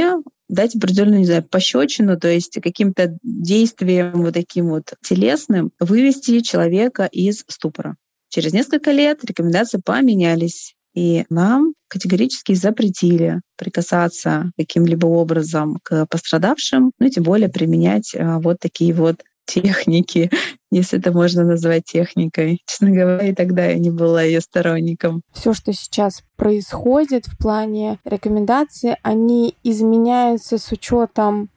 дать 0.50 0.76
определенную, 0.76 1.20
не 1.20 1.26
знаю, 1.26 1.44
пощечину, 1.44 2.20
то 2.20 2.28
есть 2.28 2.60
каким-то 2.62 3.18
действием 3.24 4.24
вот 4.24 4.34
таким 4.34 4.70
вот 4.70 4.94
телесным 5.04 5.72
вывести 5.80 6.42
человека 6.42 7.06
из 7.06 7.44
ступора. 7.48 7.96
Через 8.34 8.52
несколько 8.52 8.90
лет 8.90 9.24
рекомендации 9.24 9.80
поменялись, 9.80 10.74
и 10.96 11.24
нам 11.30 11.76
категорически 11.88 12.54
запретили 12.54 13.42
прикасаться 13.58 14.52
каким-либо 14.58 15.06
образом 15.06 15.78
к 15.84 16.08
пострадавшим, 16.08 16.94
ну 16.98 17.06
и 17.06 17.12
тем 17.12 17.26
более 17.26 17.50
применять 17.50 18.16
а, 18.18 18.40
вот 18.40 18.58
такие 18.60 18.92
вот 18.92 19.18
техники, 19.46 20.32
если 20.72 20.98
это 20.98 21.12
можно 21.12 21.44
назвать 21.44 21.84
техникой. 21.86 22.62
Честно 22.66 22.90
говоря, 22.90 23.28
и 23.28 23.36
тогда 23.36 23.66
я 23.68 23.78
не 23.78 23.92
была 23.92 24.24
ее 24.24 24.42
сторонником. 24.42 25.22
Все, 25.32 25.54
что 25.54 25.72
сейчас 25.72 26.24
происходит 26.36 27.28
в 27.28 27.38
плане 27.38 28.00
рекомендаций, 28.04 28.96
они 29.04 29.56
изменяются 29.62 30.58
с 30.58 30.72
учетом 30.72 31.52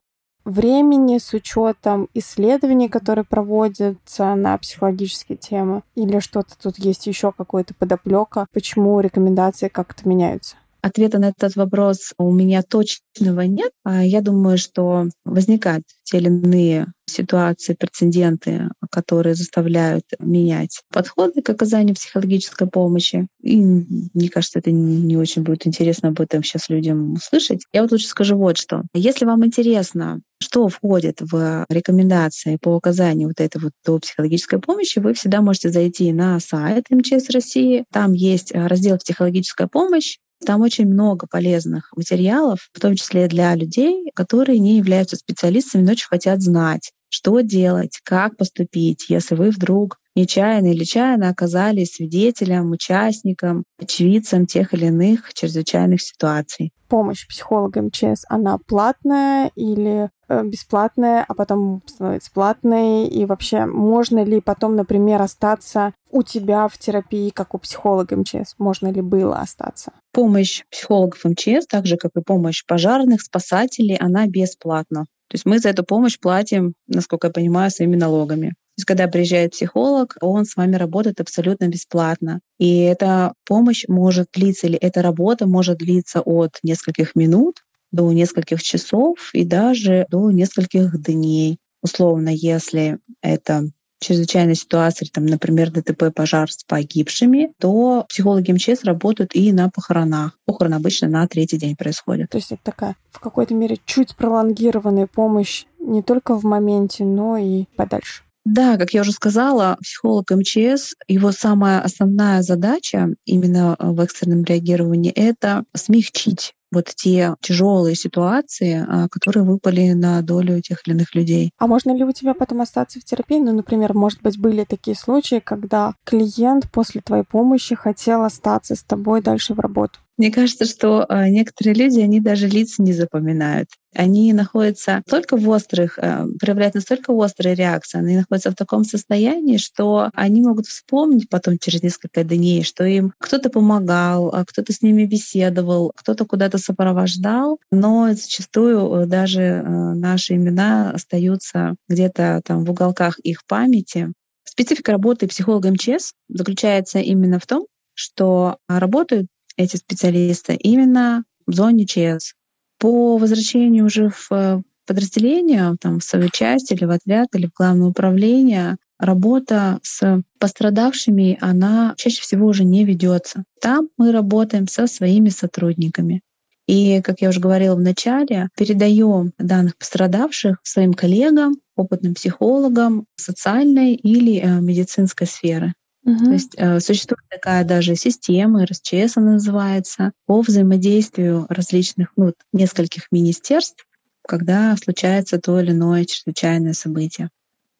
времени, 0.46 1.18
с 1.18 1.34
учетом 1.34 2.08
исследований, 2.14 2.88
которые 2.88 3.24
проводятся 3.24 4.34
на 4.34 4.56
психологические 4.56 5.36
темы, 5.36 5.82
или 5.94 6.20
что-то 6.20 6.54
тут 6.60 6.78
есть 6.78 7.06
еще 7.06 7.32
какой-то 7.32 7.74
подоплека, 7.74 8.46
почему 8.52 8.98
рекомендации 9.00 9.68
как-то 9.68 10.08
меняются? 10.08 10.56
Ответа 10.80 11.18
на 11.18 11.30
этот 11.30 11.56
вопрос 11.56 12.12
у 12.16 12.32
меня 12.32 12.62
точного 12.62 13.40
нет. 13.40 13.72
А 13.82 14.04
я 14.04 14.20
думаю, 14.20 14.56
что 14.56 15.06
возникают 15.24 15.84
те 16.04 16.18
или 16.18 16.28
иные 16.28 16.86
ситуации, 17.06 17.74
прецеденты, 17.74 18.68
которые 18.90 19.34
заставляют 19.34 20.04
менять 20.18 20.82
подходы 20.92 21.42
к 21.42 21.50
оказанию 21.50 21.94
психологической 21.94 22.66
помощи. 22.68 23.26
И 23.42 23.56
мне 23.56 24.28
кажется, 24.28 24.58
это 24.58 24.70
не 24.70 25.16
очень 25.16 25.42
будет 25.42 25.66
интересно 25.66 26.08
об 26.08 26.20
этом 26.20 26.42
сейчас 26.42 26.68
людям 26.68 27.14
услышать. 27.14 27.64
Я 27.72 27.82
вот 27.82 27.92
лучше 27.92 28.08
скажу 28.08 28.36
вот 28.36 28.58
что. 28.58 28.82
Если 28.94 29.24
вам 29.24 29.44
интересно, 29.46 30.20
что 30.40 30.68
входит 30.68 31.18
в 31.20 31.64
рекомендации 31.68 32.58
по 32.60 32.76
оказанию 32.76 33.28
вот 33.28 33.40
этой 33.40 33.60
вот 33.60 33.72
до 33.84 33.98
психологической 33.98 34.58
помощи, 34.58 34.98
вы 34.98 35.14
всегда 35.14 35.40
можете 35.40 35.70
зайти 35.70 36.12
на 36.12 36.38
сайт 36.40 36.84
МЧС 36.90 37.30
России. 37.30 37.84
Там 37.92 38.12
есть 38.12 38.52
раздел 38.52 38.98
«Психологическая 38.98 39.66
помощь», 39.66 40.18
там 40.44 40.60
очень 40.60 40.86
много 40.86 41.26
полезных 41.26 41.90
материалов, 41.96 42.68
в 42.72 42.78
том 42.78 42.94
числе 42.94 43.26
для 43.26 43.54
людей, 43.54 44.10
которые 44.14 44.58
не 44.58 44.76
являются 44.76 45.16
специалистами, 45.16 45.82
но 45.82 45.92
очень 45.92 46.08
хотят 46.08 46.42
знать, 46.42 46.92
что 47.08 47.40
делать, 47.40 48.00
как 48.02 48.36
поступить, 48.36 49.06
если 49.08 49.34
вы 49.34 49.50
вдруг 49.50 49.98
нечаянно 50.16 50.72
или 50.72 50.82
чаянно 50.84 51.28
оказались 51.28 51.94
свидетелем, 51.94 52.72
участником, 52.72 53.64
очевидцем 53.78 54.46
тех 54.46 54.74
или 54.74 54.86
иных 54.86 55.32
чрезвычайных 55.34 56.00
ситуаций. 56.02 56.72
Помощь 56.88 57.26
психолога 57.28 57.82
МЧС, 57.82 58.24
она 58.28 58.58
платная 58.66 59.50
или 59.56 60.08
э, 60.28 60.44
бесплатная, 60.44 61.24
а 61.26 61.34
потом 61.34 61.82
становится 61.86 62.30
платной? 62.32 63.06
И 63.08 63.26
вообще, 63.26 63.66
можно 63.66 64.24
ли 64.24 64.40
потом, 64.40 64.76
например, 64.76 65.20
остаться 65.20 65.92
у 66.10 66.22
тебя 66.22 66.68
в 66.68 66.78
терапии, 66.78 67.30
как 67.30 67.54
у 67.54 67.58
психолога 67.58 68.16
МЧС? 68.16 68.54
Можно 68.58 68.90
ли 68.92 69.00
было 69.00 69.40
остаться? 69.40 69.92
Помощь 70.12 70.62
психологов 70.70 71.24
МЧС, 71.24 71.66
так 71.68 71.86
же, 71.86 71.96
как 71.96 72.12
и 72.16 72.22
помощь 72.22 72.64
пожарных, 72.64 73.20
спасателей, 73.20 73.96
она 73.96 74.26
бесплатна. 74.26 75.06
То 75.28 75.34
есть 75.34 75.46
мы 75.46 75.58
за 75.58 75.70
эту 75.70 75.84
помощь 75.84 76.18
платим, 76.18 76.74
насколько 76.86 77.28
я 77.28 77.32
понимаю, 77.32 77.70
своими 77.70 77.96
налогами. 77.96 78.50
То 78.50 78.80
есть 78.80 78.86
когда 78.86 79.08
приезжает 79.08 79.52
психолог, 79.52 80.16
он 80.20 80.44
с 80.44 80.56
вами 80.56 80.76
работает 80.76 81.20
абсолютно 81.20 81.68
бесплатно. 81.68 82.40
И 82.58 82.80
эта 82.80 83.32
помощь 83.46 83.84
может 83.88 84.28
длиться, 84.32 84.66
или 84.66 84.76
эта 84.78 85.02
работа 85.02 85.46
может 85.46 85.78
длиться 85.78 86.20
от 86.20 86.58
нескольких 86.62 87.14
минут 87.14 87.64
до 87.92 88.12
нескольких 88.12 88.62
часов 88.62 89.30
и 89.32 89.44
даже 89.44 90.06
до 90.10 90.30
нескольких 90.30 91.00
дней. 91.02 91.58
Условно, 91.82 92.28
если 92.28 92.98
это 93.22 93.70
чрезвычайной 94.00 94.54
ситуации, 94.54 95.06
там, 95.12 95.26
например, 95.26 95.70
ДТП, 95.70 96.12
пожар 96.14 96.50
с 96.50 96.64
погибшими, 96.64 97.52
то 97.58 98.04
психологи 98.08 98.52
МЧС 98.52 98.84
работают 98.84 99.34
и 99.34 99.52
на 99.52 99.70
похоронах. 99.70 100.38
Похороны 100.44 100.74
обычно 100.74 101.08
на 101.08 101.26
третий 101.26 101.58
день 101.58 101.76
происходят. 101.76 102.30
То 102.30 102.38
есть 102.38 102.52
это 102.52 102.62
такая 102.64 102.96
в 103.10 103.20
какой-то 103.20 103.54
мере 103.54 103.78
чуть 103.84 104.14
пролонгированная 104.16 105.06
помощь 105.06 105.64
не 105.78 106.02
только 106.02 106.34
в 106.34 106.44
моменте, 106.44 107.04
но 107.04 107.36
и 107.36 107.64
подальше. 107.76 108.22
Да, 108.44 108.76
как 108.76 108.92
я 108.92 109.00
уже 109.00 109.10
сказала, 109.10 109.76
психолог 109.82 110.30
МЧС, 110.30 110.94
его 111.08 111.32
самая 111.32 111.80
основная 111.80 112.42
задача 112.42 113.08
именно 113.24 113.76
в 113.76 114.00
экстренном 114.00 114.44
реагировании— 114.44 115.10
это 115.14 115.64
смягчить 115.74 116.54
вот 116.72 116.86
те 116.94 117.34
тяжелые 117.40 117.94
ситуации, 117.94 118.84
а, 118.86 119.08
которые 119.08 119.44
выпали 119.44 119.92
на 119.92 120.20
долю 120.22 120.60
тех 120.60 120.86
или 120.86 120.94
иных 120.94 121.14
людей. 121.14 121.50
А 121.58 121.66
можно 121.66 121.94
ли 121.96 122.04
у 122.04 122.12
тебя 122.12 122.34
потом 122.34 122.60
остаться 122.60 123.00
в 123.00 123.04
терапии? 123.04 123.38
Ну, 123.38 123.52
например, 123.52 123.94
может 123.94 124.22
быть, 124.22 124.38
были 124.38 124.64
такие 124.64 124.96
случаи, 124.96 125.40
когда 125.44 125.94
клиент 126.04 126.70
после 126.70 127.00
твоей 127.00 127.24
помощи 127.24 127.74
хотел 127.74 128.22
остаться 128.22 128.74
с 128.74 128.82
тобой 128.82 129.22
дальше 129.22 129.54
в 129.54 129.60
работу? 129.60 129.98
Мне 130.16 130.30
кажется, 130.30 130.64
что 130.64 131.04
а, 131.08 131.28
некоторые 131.28 131.74
люди, 131.74 132.00
они 132.00 132.20
даже 132.20 132.48
лица 132.48 132.82
не 132.82 132.94
запоминают. 132.94 133.68
Они 133.96 134.32
находятся 134.34 135.02
только 135.08 135.36
в 135.36 135.48
острых, 135.48 135.98
а, 135.98 136.26
проявляют 136.38 136.74
настолько 136.74 137.12
острые 137.12 137.54
реакции, 137.54 137.98
они 137.98 138.16
находятся 138.16 138.50
в 138.50 138.54
таком 138.54 138.84
состоянии, 138.84 139.56
что 139.56 140.10
они 140.14 140.42
могут 140.42 140.66
вспомнить 140.66 141.30
потом 141.30 141.58
через 141.58 141.82
несколько 141.82 142.22
дней, 142.22 142.62
что 142.62 142.84
им 142.84 143.14
кто-то 143.18 143.48
помогал, 143.48 144.28
а 144.34 144.44
кто-то 144.44 144.72
с 144.72 144.82
ними 144.82 145.04
беседовал, 145.04 145.92
кто-то 145.96 146.26
куда-то 146.26 146.58
сопровождал, 146.58 147.58
но 147.70 148.08
зачастую 148.12 149.02
э, 149.02 149.06
даже 149.06 149.40
э, 149.40 149.62
наши 149.62 150.34
имена 150.34 150.90
остаются 150.90 151.76
где-то 151.88 152.42
там 152.44 152.64
в 152.64 152.70
уголках 152.70 153.18
их 153.20 153.46
памяти. 153.46 154.12
Специфика 154.44 154.92
работы 154.92 155.26
психолога 155.26 155.70
МЧС 155.70 156.12
заключается 156.28 156.98
именно 156.98 157.38
в 157.38 157.46
том, 157.46 157.66
что 157.94 158.58
работают 158.68 159.26
эти 159.56 159.76
специалисты 159.76 160.54
именно 160.54 161.24
в 161.46 161.54
зоне 161.54 161.86
ЧС. 161.86 162.34
По 162.78 163.16
возвращению 163.16 163.86
уже 163.86 164.10
в 164.10 164.28
э, 164.30 164.62
подразделение, 164.86 165.76
там, 165.80 166.00
в 166.00 166.04
свою 166.04 166.28
часть 166.30 166.72
или 166.72 166.84
в 166.84 166.90
отряд, 166.90 167.28
или 167.34 167.46
в 167.46 167.56
главное 167.56 167.88
управление, 167.88 168.76
работа 168.98 169.78
с 169.82 170.22
пострадавшими, 170.38 171.38
она 171.40 171.94
чаще 171.96 172.22
всего 172.22 172.46
уже 172.46 172.64
не 172.64 172.84
ведется. 172.84 173.44
Там 173.60 173.88
мы 173.98 174.12
работаем 174.12 174.68
со 174.68 174.86
своими 174.86 175.28
сотрудниками. 175.28 176.22
И, 176.66 177.00
как 177.02 177.20
я 177.20 177.28
уже 177.28 177.40
говорила 177.40 177.76
в 177.76 177.80
начале, 177.80 178.48
передаем 178.56 179.32
данных 179.38 179.76
пострадавших 179.76 180.58
своим 180.64 180.94
коллегам, 180.94 181.56
опытным 181.76 182.14
психологам 182.14 183.06
социальной 183.16 183.94
или 183.94 184.40
э, 184.40 184.60
медицинской 184.60 185.26
сферы. 185.26 185.74
Угу. 186.06 186.24
То 186.24 186.32
есть 186.32 186.54
э, 186.56 186.78
существует 186.78 187.22
такая 187.28 187.64
даже 187.64 187.96
система, 187.96 188.64
РСЧС 188.64 189.16
она 189.16 189.32
называется, 189.32 190.12
по 190.26 190.40
взаимодействию 190.40 191.46
различных, 191.48 192.12
ну, 192.16 192.32
нескольких 192.52 193.10
министерств, 193.10 193.84
когда 194.26 194.76
случается 194.76 195.38
то 195.40 195.58
или 195.60 195.72
иное 195.72 196.04
чрезвычайное 196.04 196.74
событие. 196.74 197.28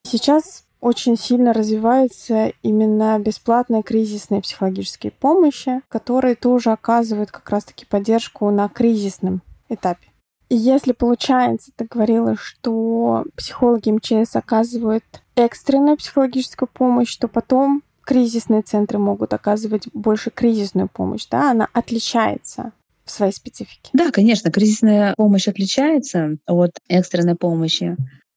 Сейчас 0.03 0.65
очень 0.81 1.17
сильно 1.17 1.53
развивается 1.53 2.53
именно 2.63 3.19
бесплатная 3.21 3.83
кризисная 3.83 4.41
психологические 4.41 5.13
помощи, 5.13 5.81
которые 5.89 6.35
тоже 6.35 6.73
оказывают 6.73 7.31
как 7.31 7.49
раз-таки 7.49 7.87
поддержку 7.87 8.51
на 8.51 8.69
кризисном 8.69 9.43
этапе. 9.69 10.09
И 10.49 10.57
если 10.57 10.93
получается, 10.93 11.71
ты 11.75 11.87
говорила, 11.87 12.37
что 12.37 13.25
психологи 13.37 13.91
МЧС 13.91 14.35
оказывают 14.37 15.05
экстренную 15.35 15.97
психологическую 15.97 16.69
помощь, 16.73 17.17
то 17.17 17.27
потом 17.27 17.83
кризисные 18.07 18.63
центры 18.63 18.99
могут 18.99 19.35
оказывать 19.35 19.89
больше 19.93 20.31
кризисную 20.31 20.89
помощь, 20.89 21.27
да, 21.31 21.51
она 21.51 21.69
отличается 21.75 22.73
в 23.05 23.11
своей 23.11 23.33
специфике. 23.33 23.91
Да, 23.93 24.11
конечно, 24.11 24.51
кризисная 24.51 25.15
помощь 25.17 25.49
отличается 25.49 26.39
от 26.47 26.71
экстренной 26.89 27.35
помощи. 27.35 27.97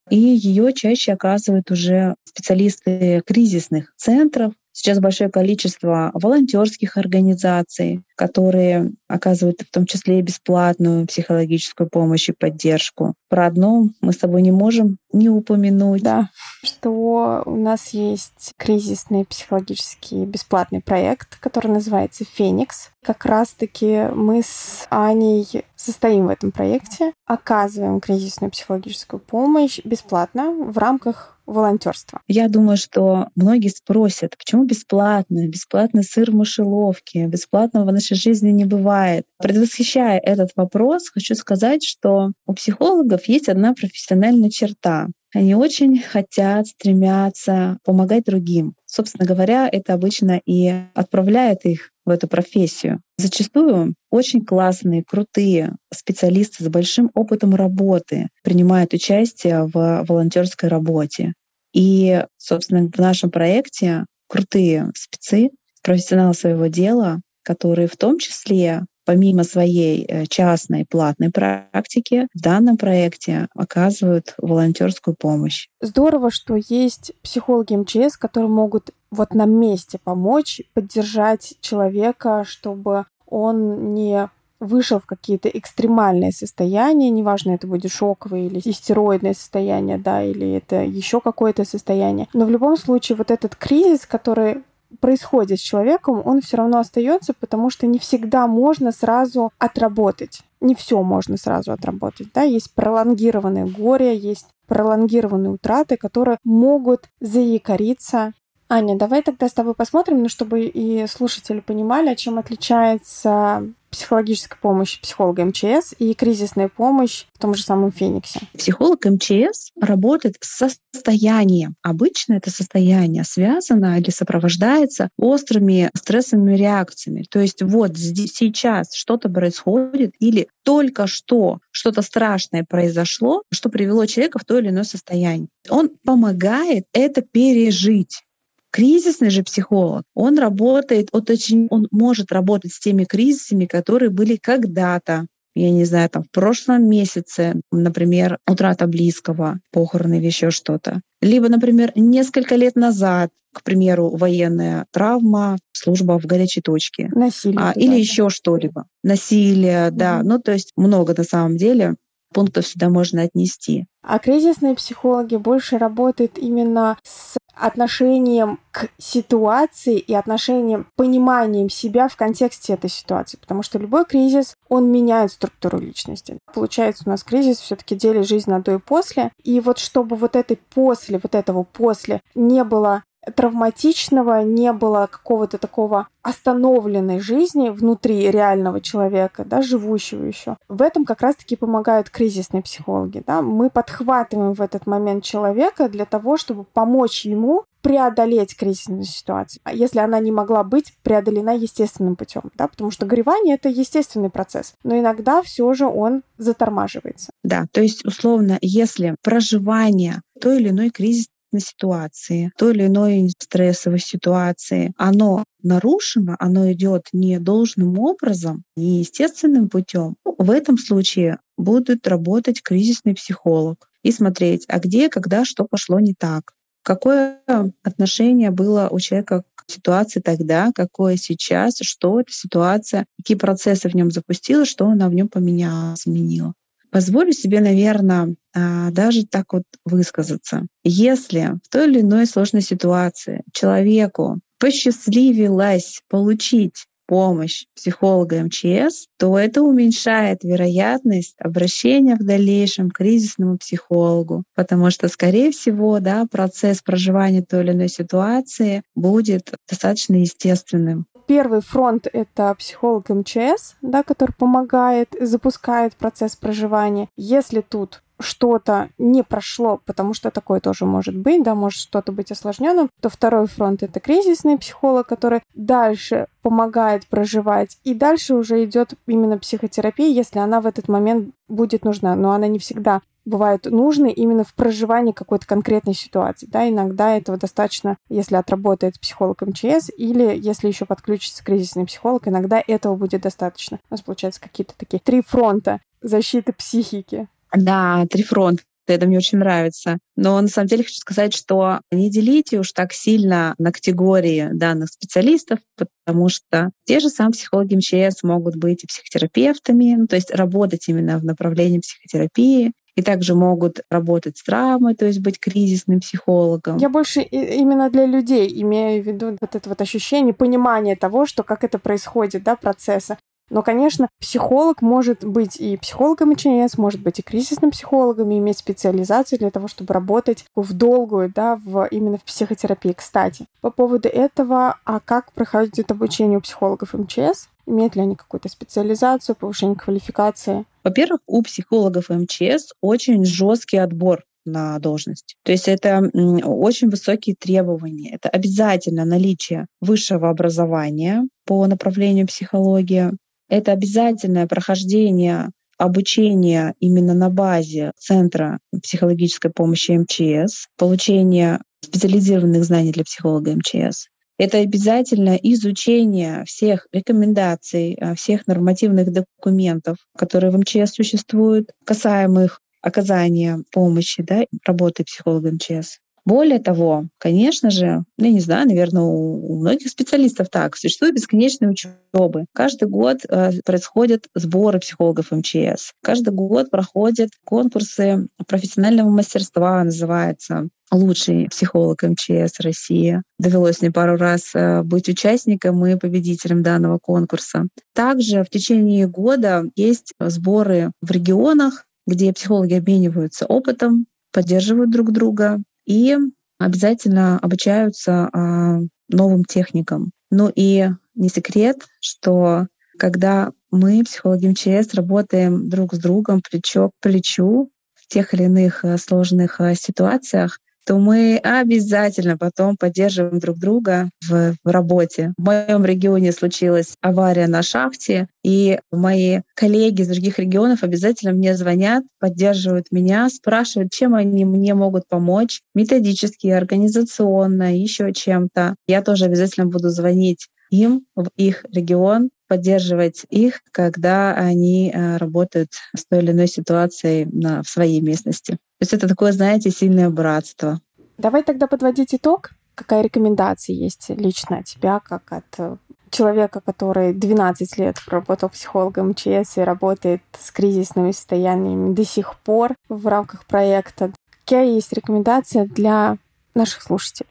И 0.09 0.17
ее 0.17 0.73
чаще 0.73 1.13
оказывают 1.13 1.69
уже 1.69 2.15
специалисты 2.23 3.21
кризисных 3.25 3.93
центров, 3.95 4.53
Сейчас 4.81 4.99
большое 5.01 5.29
количество 5.29 6.09
волонтерских 6.13 6.95
организаций, 6.95 8.01
которые 8.15 8.93
оказывают 9.09 9.59
в 9.59 9.69
том 9.69 9.85
числе 9.85 10.19
и 10.19 10.21
бесплатную 10.21 11.05
психологическую 11.05 11.89
помощь 11.89 12.29
и 12.29 12.31
поддержку. 12.31 13.13
Про 13.27 13.47
одно 13.47 13.89
мы 13.99 14.13
с 14.13 14.17
тобой 14.17 14.41
не 14.41 14.51
можем 14.51 14.97
не 15.11 15.27
упомянуть. 15.27 16.01
Да, 16.01 16.29
что 16.63 17.43
у 17.45 17.57
нас 17.57 17.89
есть 17.89 18.53
кризисный 18.55 19.25
психологический 19.25 20.23
бесплатный 20.23 20.79
проект, 20.79 21.37
который 21.41 21.71
называется 21.71 22.23
«Феникс». 22.23 22.91
Как 23.03 23.25
раз-таки 23.25 24.07
мы 24.13 24.41
с 24.41 24.87
Аней 24.89 25.45
состоим 25.79 26.27
в 26.27 26.29
этом 26.29 26.51
проекте, 26.51 27.13
оказываем 27.25 27.99
кризисную 28.01 28.51
психологическую 28.51 29.19
помощь 29.19 29.79
бесплатно 29.83 30.51
в 30.51 30.77
рамках 30.77 31.39
волонтерства? 31.45 32.21
Я 32.27 32.47
думаю, 32.47 32.77
что 32.77 33.29
многие 33.35 33.69
спросят, 33.69 34.37
почему 34.37 34.65
бесплатно? 34.65 35.47
Бесплатно 35.47 36.03
сыр 36.03 36.31
в 36.31 36.35
мышеловке, 36.35 37.25
бесплатного 37.25 37.85
в 37.85 37.93
нашей 37.93 38.15
жизни 38.15 38.51
не 38.51 38.65
бывает. 38.65 39.25
Предвосхищая 39.39 40.19
этот 40.19 40.51
вопрос, 40.55 41.09
хочу 41.09 41.35
сказать, 41.35 41.83
что 41.83 42.31
у 42.45 42.53
психологов 42.53 43.25
есть 43.25 43.49
одна 43.49 43.73
профессиональная 43.73 44.49
черта. 44.49 45.07
Они 45.33 45.53
очень 45.53 46.01
хотят, 46.01 46.67
стремятся 46.67 47.77
помогать 47.83 48.25
другим. 48.25 48.73
Собственно 48.85 49.27
говоря, 49.27 49.69
это 49.71 49.93
обычно 49.93 50.41
и 50.45 50.73
отправляет 50.95 51.65
их 51.65 51.91
в 52.05 52.09
эту 52.09 52.27
профессию. 52.27 53.01
Зачастую 53.17 53.93
очень 54.09 54.43
классные, 54.43 55.03
крутые 55.03 55.75
специалисты 55.93 56.63
с 56.63 56.67
большим 56.67 57.11
опытом 57.13 57.53
работы 57.53 58.29
принимают 58.43 58.93
участие 58.93 59.65
в 59.65 60.05
волонтерской 60.07 60.69
работе. 60.69 61.33
И, 61.73 62.23
собственно, 62.37 62.89
в 62.89 62.97
нашем 62.97 63.29
проекте 63.29 64.05
крутые 64.27 64.91
спецы, 64.95 65.49
профессионалы 65.83 66.33
своего 66.33 66.67
дела, 66.67 67.21
которые 67.43 67.87
в 67.87 67.97
том 67.97 68.17
числе 68.17 68.85
помимо 69.09 69.43
своей 69.43 70.05
э, 70.05 70.27
частной 70.27 70.85
платной 70.85 71.31
практики, 71.31 72.27
в 72.35 72.39
данном 72.39 72.77
проекте 72.77 73.47
оказывают 73.55 74.35
волонтерскую 74.37 75.15
помощь. 75.15 75.67
Здорово, 75.81 76.29
что 76.29 76.55
есть 76.55 77.13
психологи 77.23 77.73
МЧС, 77.73 78.17
которые 78.17 78.51
могут 78.51 78.91
вот 79.09 79.33
на 79.33 79.45
месте 79.45 79.97
помочь, 79.97 80.61
поддержать 80.75 81.55
человека, 81.59 82.43
чтобы 82.45 83.05
он 83.25 83.95
не 83.95 84.29
вышел 84.59 84.99
в 84.99 85.07
какие-то 85.07 85.49
экстремальные 85.49 86.31
состояния, 86.31 87.09
неважно, 87.09 87.53
это 87.55 87.65
будет 87.65 87.91
шоковое 87.91 88.41
или 88.41 88.61
истероидное 88.63 89.33
состояние, 89.33 89.97
да, 89.97 90.21
или 90.21 90.51
это 90.51 90.83
еще 90.83 91.19
какое-то 91.19 91.65
состояние. 91.65 92.27
Но 92.33 92.45
в 92.45 92.51
любом 92.51 92.77
случае 92.77 93.15
вот 93.15 93.31
этот 93.31 93.55
кризис, 93.55 94.05
который 94.05 94.61
происходит 94.99 95.59
с 95.59 95.63
человеком, 95.63 96.21
он 96.25 96.41
все 96.41 96.57
равно 96.57 96.79
остается, 96.79 97.33
потому 97.33 97.69
что 97.69 97.87
не 97.87 97.99
всегда 97.99 98.47
можно 98.47 98.91
сразу 98.91 99.51
отработать. 99.57 100.41
Не 100.61 100.75
все 100.75 101.01
можно 101.03 101.37
сразу 101.37 101.71
отработать. 101.71 102.27
Да? 102.33 102.43
Есть 102.43 102.73
пролонгированные 102.73 103.65
горе, 103.65 104.17
есть 104.17 104.47
пролонгированные 104.67 105.51
утраты, 105.51 105.97
которые 105.97 106.37
могут 106.43 107.09
заякориться 107.19 108.33
Аня, 108.71 108.95
давай 108.95 109.23
тогда 109.23 109.49
с 109.49 109.53
тобой 109.53 109.73
посмотрим, 109.73 110.21
ну, 110.21 110.29
чтобы 110.29 110.61
и 110.61 111.07
слушатели 111.07 111.59
понимали, 111.59 112.13
чем 112.13 112.37
отличается 112.37 113.67
психологическая 113.91 114.57
помощь 114.61 114.99
психолога 114.99 115.45
МЧС 115.45 115.93
и 115.99 116.13
кризисная 116.13 116.69
помощь 116.69 117.25
в 117.33 117.39
том 117.39 117.53
же 117.53 117.63
самом 117.63 117.91
Фениксе. 117.91 118.41
Психолог 118.57 119.05
МЧС 119.05 119.71
работает 119.79 120.35
с 120.41 120.69
состоянием. 120.93 121.75
Обычно 121.81 122.33
это 122.33 122.51
состояние 122.51 123.23
связано 123.23 123.99
или 123.99 124.09
сопровождается 124.09 125.09
острыми 125.17 125.89
стрессовыми 125.95 126.55
реакциями. 126.55 127.25
То 127.29 127.39
есть 127.39 127.61
вот 127.61 127.97
здесь, 127.97 128.33
сейчас 128.33 128.93
что-то 128.93 129.29
происходит 129.29 130.13
или 130.19 130.47
только 130.63 131.07
что 131.07 131.59
что-то 131.71 132.01
страшное 132.01 132.65
произошло, 132.67 133.43
что 133.51 133.69
привело 133.69 134.05
человека 134.05 134.39
в 134.39 134.45
то 134.45 134.59
или 134.59 134.69
иное 134.69 134.83
состояние. 134.83 135.47
Он 135.69 135.89
помогает 136.03 136.85
это 136.93 137.21
пережить. 137.21 138.23
Кризисный 138.71 139.29
же 139.29 139.43
психолог, 139.43 140.03
он 140.13 140.37
работает, 140.37 141.09
вот 141.11 141.29
очень, 141.29 141.67
он 141.69 141.87
может 141.91 142.31
работать 142.31 142.73
с 142.73 142.79
теми 142.79 143.03
кризисами, 143.03 143.65
которые 143.65 144.09
были 144.09 144.35
когда-то, 144.35 145.25
я 145.55 145.71
не 145.71 145.85
знаю, 145.85 146.09
там 146.09 146.23
в 146.23 146.31
прошлом 146.31 146.87
месяце, 146.87 147.61
например, 147.71 148.37
утрата 148.47 148.87
близкого, 148.87 149.59
похороны 149.71 150.19
или 150.19 150.27
еще 150.27 150.51
что-то. 150.51 151.01
Либо, 151.21 151.49
например, 151.49 151.91
несколько 151.95 152.55
лет 152.55 152.75
назад, 152.75 153.31
к 153.53 153.63
примеру, 153.63 154.15
военная 154.15 154.85
травма, 154.91 155.57
служба 155.71 156.19
в 156.19 156.25
горячей 156.25 156.61
точке. 156.61 157.09
Насилие. 157.13 157.59
А, 157.59 157.71
или 157.71 157.95
еще 157.99 158.29
что-либо. 158.29 158.85
Насилие, 159.03 159.87
mm-hmm. 159.87 159.91
да. 159.91 160.21
Ну, 160.23 160.39
то 160.39 160.51
есть 160.51 160.71
много 160.75 161.15
на 161.17 161.23
самом 161.23 161.57
деле 161.57 161.95
пунктов 162.33 162.67
сюда 162.67 162.89
можно 162.89 163.23
отнести. 163.23 163.85
А 164.01 164.19
кризисные 164.19 164.75
психологи 164.75 165.35
больше 165.35 165.77
работают 165.77 166.37
именно 166.37 166.97
с 167.03 167.37
отношением 167.59 168.59
к 168.71 168.87
ситуации 168.97 169.97
и 169.97 170.13
отношением, 170.13 170.87
пониманием 170.95 171.69
себя 171.69 172.07
в 172.07 172.15
контексте 172.15 172.73
этой 172.73 172.89
ситуации. 172.89 173.37
Потому 173.37 173.63
что 173.63 173.77
любой 173.77 174.05
кризис, 174.05 174.55
он 174.69 174.89
меняет 174.91 175.31
структуру 175.31 175.77
личности. 175.79 176.39
Получается, 176.53 177.03
у 177.05 177.09
нас 177.09 177.23
кризис 177.23 177.59
все 177.59 177.75
таки 177.75 177.95
делит 177.95 178.27
жизнь 178.27 178.49
на 178.49 178.61
до 178.61 178.75
и 178.75 178.77
после. 178.77 179.31
И 179.43 179.59
вот 179.59 179.77
чтобы 179.77 180.15
вот 180.15 180.35
этой 180.35 180.57
после, 180.73 181.19
вот 181.21 181.35
этого 181.35 181.63
после 181.63 182.21
не 182.33 182.63
было 182.63 183.03
травматичного, 183.35 184.43
не 184.43 184.71
было 184.73 185.07
какого-то 185.11 185.57
такого 185.57 186.07
остановленной 186.21 187.19
жизни 187.19 187.69
внутри 187.69 188.29
реального 188.29 188.81
человека, 188.81 189.45
да, 189.45 189.61
живущего 189.61 190.23
еще. 190.23 190.57
В 190.67 190.81
этом 190.81 191.05
как 191.05 191.21
раз-таки 191.21 191.55
помогают 191.55 192.09
кризисные 192.09 192.61
психологи. 192.61 193.23
Да? 193.25 193.41
Мы 193.41 193.69
подхватываем 193.69 194.53
в 194.53 194.61
этот 194.61 194.85
момент 194.87 195.23
человека 195.23 195.89
для 195.89 196.05
того, 196.05 196.37
чтобы 196.37 196.63
помочь 196.63 197.25
ему 197.25 197.63
преодолеть 197.81 198.57
кризисную 198.57 199.05
ситуацию, 199.05 199.61
а 199.63 199.73
если 199.73 199.99
она 199.99 200.19
не 200.19 200.33
могла 200.33 200.65
быть 200.65 200.93
преодолена 201.01 201.55
естественным 201.55 202.17
путем, 202.17 202.51
да, 202.55 202.67
потому 202.67 202.91
что 202.91 203.05
горевание 203.05 203.55
это 203.55 203.69
естественный 203.69 204.29
процесс, 204.29 204.73
но 204.83 204.99
иногда 204.99 205.41
все 205.41 205.71
же 205.73 205.85
он 205.87 206.23
затормаживается. 206.37 207.31
Да, 207.43 207.67
то 207.71 207.81
есть 207.81 208.05
условно, 208.05 208.57
если 208.61 209.15
проживание 209.23 210.21
той 210.41 210.57
или 210.57 210.69
иной 210.69 210.89
кризис 210.89 211.27
на 211.51 211.59
ситуации, 211.59 212.51
той 212.57 212.73
или 212.73 212.87
иной 212.87 213.29
стрессовой 213.37 213.99
ситуации, 213.99 214.93
оно 214.97 215.43
нарушено, 215.63 216.35
оно 216.39 216.71
идет 216.71 217.07
не 217.13 217.39
должным 217.39 217.99
образом, 217.99 218.63
не 218.75 218.99
естественным 218.99 219.69
путем, 219.69 220.15
в 220.23 220.51
этом 220.51 220.77
случае 220.77 221.39
будет 221.57 222.07
работать 222.07 222.61
кризисный 222.61 223.13
психолог 223.13 223.89
и 224.03 224.11
смотреть, 224.11 224.65
а 224.67 224.79
где, 224.79 225.09
когда, 225.09 225.43
что 225.43 225.65
пошло 225.65 225.99
не 225.99 226.13
так. 226.13 226.53
Какое 226.81 227.41
отношение 227.83 228.51
было 228.51 228.87
у 228.89 228.99
человека 228.99 229.43
к 229.55 229.69
ситуации 229.69 230.21
тогда, 230.21 230.71
какое 230.73 231.17
сейчас, 231.17 231.75
что 231.81 232.21
эта 232.21 232.31
ситуация, 232.31 233.05
какие 233.17 233.37
процессы 233.37 233.89
в 233.89 233.95
нем 233.95 234.11
запустила, 234.11 234.65
что 234.65 234.87
она 234.87 235.09
в 235.09 235.13
нем 235.13 235.27
поменяла, 235.27 235.93
изменила. 235.95 236.53
Позволю 236.91 237.31
себе, 237.33 237.59
наверное, 237.61 238.35
а, 238.55 238.89
даже 238.91 239.25
так 239.25 239.53
вот 239.53 239.63
высказаться. 239.85 240.65
Если 240.83 241.59
в 241.63 241.69
той 241.69 241.87
или 241.87 242.01
иной 242.01 242.25
сложной 242.25 242.61
ситуации 242.61 243.43
человеку 243.53 244.39
посчастливилось 244.59 246.01
получить 246.09 246.85
помощь 247.09 247.65
психолога 247.75 248.43
МЧС, 248.43 249.07
то 249.17 249.37
это 249.37 249.63
уменьшает 249.63 250.43
вероятность 250.43 251.35
обращения 251.39 252.15
в 252.15 252.23
дальнейшем 252.23 252.91
к 252.91 252.97
кризисному 252.97 253.57
психологу, 253.57 254.43
потому 254.53 254.91
что, 254.91 255.07
скорее 255.07 255.51
всего, 255.51 255.99
да, 255.99 256.27
процесс 256.29 256.81
проживания 256.83 257.41
той 257.41 257.63
или 257.63 257.71
иной 257.71 257.89
ситуации 257.89 258.83
будет 258.93 259.51
достаточно 259.67 260.17
естественным. 260.17 261.07
Первый 261.29 261.61
фронт— 261.61 262.07
это 262.11 262.55
психолог 262.55 263.09
МЧС, 263.09 263.75
да, 263.83 264.01
который 264.01 264.31
помогает, 264.31 265.15
запускает 265.21 265.95
процесс 265.95 266.35
проживания. 266.35 267.07
Если 267.17 267.61
тут 267.61 268.01
что-то 268.19 268.89
не 268.97 269.21
прошло, 269.23 269.79
потому 269.85 270.15
что 270.15 270.31
такое 270.31 270.59
тоже 270.59 270.85
может 270.85 271.15
быть, 271.15 271.43
да, 271.43 271.53
может 271.53 271.81
что-то 271.81 272.11
быть 272.11 272.31
осложненным, 272.31 272.89
то 272.99 273.09
второй 273.09 273.45
фронт 273.45 273.83
это 273.83 273.99
кризисный 273.99 274.57
психолог, 274.57 275.05
который 275.05 275.41
дальше 275.53 276.25
помогает 276.41 277.05
проживать, 277.05 277.77
и 277.83 277.93
дальше 277.93 278.33
уже 278.33 278.63
идет 278.65 278.95
именно 279.05 279.37
психотерапия, 279.37 280.07
если 280.07 280.39
она 280.39 280.61
в 280.61 280.65
этот 280.65 280.87
момент 280.87 281.35
будет 281.47 281.85
нужна, 281.85 282.15
но 282.15 282.31
она 282.31 282.47
не 282.47 282.57
всегда 282.57 283.01
бывает 283.25 283.65
нужны 283.65 284.11
именно 284.11 284.43
в 284.43 284.53
проживании 284.53 285.11
какой-то 285.11 285.45
конкретной 285.45 285.93
ситуации. 285.93 286.47
Да, 286.47 286.67
иногда 286.67 287.15
этого 287.15 287.37
достаточно, 287.37 287.97
если 288.09 288.35
отработает 288.35 288.99
психолог 288.99 289.41
МЧС, 289.41 289.89
или 289.97 290.37
если 290.37 290.67
еще 290.67 290.85
подключится 290.85 291.43
кризисный 291.43 291.85
психолог, 291.85 292.27
иногда 292.27 292.63
этого 292.65 292.95
будет 292.95 293.21
достаточно. 293.21 293.79
У 293.89 293.93
нас 293.93 294.01
получается 294.01 294.41
какие-то 294.41 294.73
такие 294.77 294.99
три 294.99 295.21
фронта 295.21 295.79
защиты 296.01 296.53
психики. 296.53 297.27
Да, 297.53 298.05
три 298.09 298.23
фронта. 298.23 298.63
Это 298.87 299.05
мне 299.05 299.17
очень 299.17 299.37
нравится. 299.37 299.99
Но 300.15 300.41
на 300.41 300.47
самом 300.47 300.67
деле 300.67 300.83
хочу 300.83 300.95
сказать, 300.95 301.33
что 301.33 301.81
не 301.91 302.09
делите 302.09 302.59
уж 302.59 302.71
так 302.71 302.91
сильно 302.91 303.53
на 303.59 303.71
категории 303.71 304.49
данных 304.51 304.89
специалистов, 304.89 305.59
потому 305.77 306.29
что 306.29 306.71
те 306.85 306.99
же 306.99 307.09
самые 307.09 307.33
психологи 307.33 307.75
МЧС 307.75 308.23
могут 308.23 308.55
быть 308.55 308.83
и 308.83 308.87
психотерапевтами, 308.87 309.95
ну, 309.95 310.07
то 310.07 310.15
есть 310.15 310.31
работать 310.31 310.87
именно 310.87 311.19
в 311.19 311.23
направлении 311.23 311.79
психотерапии, 311.79 312.71
и 312.95 313.01
также 313.01 313.35
могут 313.35 313.81
работать 313.89 314.37
с 314.37 314.43
травмой, 314.43 314.95
то 314.95 315.05
есть 315.05 315.19
быть 315.19 315.39
кризисным 315.39 315.99
психологом. 315.99 316.77
Я 316.77 316.89
больше 316.89 317.21
именно 317.21 317.89
для 317.89 318.05
людей 318.05 318.61
имею 318.61 319.03
в 319.03 319.07
виду 319.07 319.37
вот 319.39 319.55
это 319.55 319.69
вот 319.69 319.81
ощущение, 319.81 320.33
понимание 320.33 320.95
того, 320.95 321.25
что 321.25 321.43
как 321.43 321.63
это 321.63 321.79
происходит, 321.79 322.43
да, 322.43 322.55
процесса. 322.55 323.17
Но, 323.49 323.63
конечно, 323.63 324.09
психолог 324.19 324.81
может 324.81 325.25
быть 325.25 325.57
и 325.57 325.75
психологом 325.77 326.33
ИЧС, 326.33 326.77
может 326.77 327.01
быть 327.01 327.19
и 327.19 327.23
кризисным 327.23 327.71
психологом, 327.71 328.31
и 328.31 328.37
иметь 328.37 328.59
специализацию 328.59 329.39
для 329.39 329.49
того, 329.49 329.67
чтобы 329.67 329.93
работать 329.93 330.45
в 330.55 330.73
долгую, 330.73 331.31
да, 331.33 331.55
в, 331.55 331.87
именно 331.89 332.17
в 332.17 332.23
психотерапии. 332.23 332.93
Кстати, 332.93 333.47
по 333.61 333.71
поводу 333.71 334.07
этого, 334.07 334.75
а 334.85 334.99
как 334.99 335.31
проходит 335.33 335.91
обучение 335.91 336.37
у 336.37 336.41
психологов 336.41 336.93
МЧС? 336.93 337.49
Имеют 337.65 337.95
ли 337.95 338.01
они 338.01 338.15
какую-то 338.15 338.49
специализацию, 338.49 339.35
повышение 339.35 339.75
квалификации? 339.75 340.65
Во-первых, 340.83 341.21
у 341.27 341.41
психологов 341.41 342.09
МЧС 342.09 342.73
очень 342.81 343.25
жесткий 343.25 343.77
отбор 343.77 344.23
на 344.45 344.79
должность. 344.79 345.35
То 345.43 345.51
есть 345.51 345.67
это 345.67 346.01
очень 346.43 346.89
высокие 346.89 347.35
требования. 347.35 348.15
Это 348.15 348.29
обязательно 348.29 349.05
наличие 349.05 349.67
высшего 349.81 350.29
образования 350.29 351.27
по 351.45 351.65
направлению 351.67 352.27
психология, 352.27 353.11
это 353.49 353.71
обязательное 353.71 354.47
прохождение 354.47 355.49
обучения 355.77 356.75
именно 356.79 357.13
на 357.13 357.29
базе 357.29 357.93
Центра 357.97 358.59
психологической 358.83 359.51
помощи 359.51 359.91
МЧС, 359.91 360.67
получение 360.77 361.59
специализированных 361.81 362.63
знаний 362.63 362.91
для 362.91 363.03
психолога 363.03 363.55
МЧС. 363.55 364.07
Это 364.39 364.59
обязательно 364.59 365.35
изучение 365.35 366.45
всех 366.45 366.87
рекомендаций, 366.93 367.97
э, 367.99 368.15
всех 368.15 368.47
нормативных 368.47 369.11
документов, 369.11 369.97
которые 370.17 370.51
в 370.51 370.57
МЧС 370.57 370.93
существуют, 370.93 371.71
касаемых 371.83 372.61
оказания 372.81 373.61
помощи, 373.73 374.23
да, 374.23 374.45
работы 374.65 375.03
психолога 375.03 375.51
МЧС. 375.51 375.99
Более 376.29 376.59
того, 376.59 377.07
конечно 377.17 377.71
же, 377.71 378.03
ну, 378.19 378.25
я 378.25 378.31
не 378.31 378.39
знаю, 378.39 378.67
наверное, 378.67 379.01
у 379.01 379.55
многих 379.61 379.89
специалистов 379.89 380.49
так, 380.51 380.77
существуют 380.77 381.15
бесконечные 381.15 381.71
учебы. 381.71 382.45
Каждый 382.53 382.87
год 382.87 383.21
э, 383.27 383.49
происходят 383.65 384.27
сборы 384.35 384.79
психологов 384.79 385.31
МЧС. 385.31 385.93
Каждый 386.03 386.31
год 386.31 386.69
проходят 386.69 387.31
конкурсы 387.45 388.27
профессионального 388.45 389.09
мастерства, 389.09 389.83
называется 389.83 390.69
лучший 390.91 391.49
психолог 391.49 392.03
МЧС 392.03 392.59
России. 392.59 393.23
Довелось 393.39 393.81
мне 393.81 393.89
пару 393.89 394.15
раз 394.15 394.51
э, 394.53 394.83
быть 394.83 395.09
участником 395.09 395.83
и 395.87 395.95
победителем 395.95 396.61
данного 396.61 396.99
конкурса. 396.99 397.69
Также 397.95 398.43
в 398.43 398.51
течение 398.51 399.07
года 399.07 399.63
есть 399.75 400.13
сборы 400.19 400.91
в 401.01 401.09
регионах, 401.09 401.87
где 402.05 402.31
психологи 402.33 402.75
обмениваются 402.75 403.47
опытом, 403.47 404.05
поддерживают 404.31 404.91
друг 404.91 405.11
друга 405.11 405.63
и 405.89 406.15
обязательно 406.59 407.39
обучаются 407.39 408.29
а, 408.31 408.77
новым 409.09 409.43
техникам. 409.43 410.11
Ну 410.29 410.51
и 410.55 410.87
не 411.15 411.29
секрет, 411.29 411.87
что 411.99 412.67
когда 412.99 413.51
мы, 413.71 414.03
психологи 414.03 414.47
МЧС, 414.47 414.93
работаем 414.93 415.67
друг 415.67 415.95
с 415.95 415.97
другом 415.97 416.41
плечо 416.47 416.89
к 416.89 416.93
плечу 417.01 417.71
в 417.95 418.07
тех 418.07 418.33
или 418.33 418.43
иных 418.43 418.85
э, 418.85 418.97
сложных 418.97 419.59
э, 419.61 419.73
ситуациях, 419.75 420.59
то 420.85 420.97
мы 420.97 421.37
обязательно 421.37 422.37
потом 422.37 422.77
поддерживаем 422.77 423.39
друг 423.39 423.59
друга 423.59 424.09
в, 424.27 424.55
в 424.63 424.69
работе. 424.69 425.33
В 425.37 425.43
моем 425.43 425.85
регионе 425.85 426.31
случилась 426.31 426.95
авария 427.01 427.47
на 427.47 427.61
шахте, 427.61 428.27
и 428.43 428.79
мои 428.91 429.41
коллеги 429.55 430.01
из 430.01 430.07
других 430.07 430.39
регионов 430.39 430.83
обязательно 430.83 431.33
мне 431.33 431.55
звонят, 431.55 432.03
поддерживают 432.19 432.87
меня, 432.91 433.29
спрашивают, 433.29 433.91
чем 433.91 434.15
они 434.15 434.45
мне 434.45 434.73
могут 434.73 435.07
помочь 435.07 435.61
методически, 435.75 436.47
организационно, 436.47 437.77
еще 437.77 438.13
чем-то. 438.13 438.75
Я 438.87 439.01
тоже 439.01 439.25
обязательно 439.25 439.67
буду 439.67 439.89
звонить 439.89 440.47
им 440.69 441.05
в 441.15 441.29
их 441.35 441.65
регион, 441.71 442.29
поддерживать 442.47 443.25
их, 443.29 443.61
когда 443.71 444.33
они 444.33 444.91
э, 444.91 445.17
работают 445.17 445.69
с 445.95 446.05
той 446.05 446.19
или 446.19 446.31
иной 446.31 446.47
ситуацией 446.47 447.25
на, 447.31 447.61
в 447.63 447.69
своей 447.69 448.01
местности. 448.01 448.53
То 448.53 448.81
есть 448.81 448.93
это 448.93 449.07
такое, 449.07 449.31
знаете, 449.31 449.69
сильное 449.69 450.09
братство. 450.09 450.79
Давай 451.17 451.43
тогда 451.43 451.67
подводить 451.67 452.15
итог. 452.15 452.51
Какая 452.75 453.03
рекомендация 453.03 453.75
есть 453.75 454.09
лично 454.09 454.59
от 454.59 454.65
тебя, 454.65 454.99
как 454.99 455.31
от 455.31 455.45
э, 455.57 455.75
человека, 456.09 456.61
который 456.61 457.13
12 457.13 457.77
лет 457.77 457.97
работал 458.07 458.49
психологом 458.49 459.09
МЧС 459.09 459.57
и 459.57 459.61
работает 459.61 460.21
с 460.37 460.51
кризисными 460.51 461.11
состояниями 461.11 461.93
до 461.93 462.05
сих 462.05 462.37
пор 462.39 462.75
в 462.87 463.07
рамках 463.07 463.45
проекта. 463.45 464.11
Какая 464.45 464.65
есть 464.65 464.91
рекомендация 464.93 465.65
для 465.65 466.17
наших 466.55 466.81
слушателей? 466.81 467.29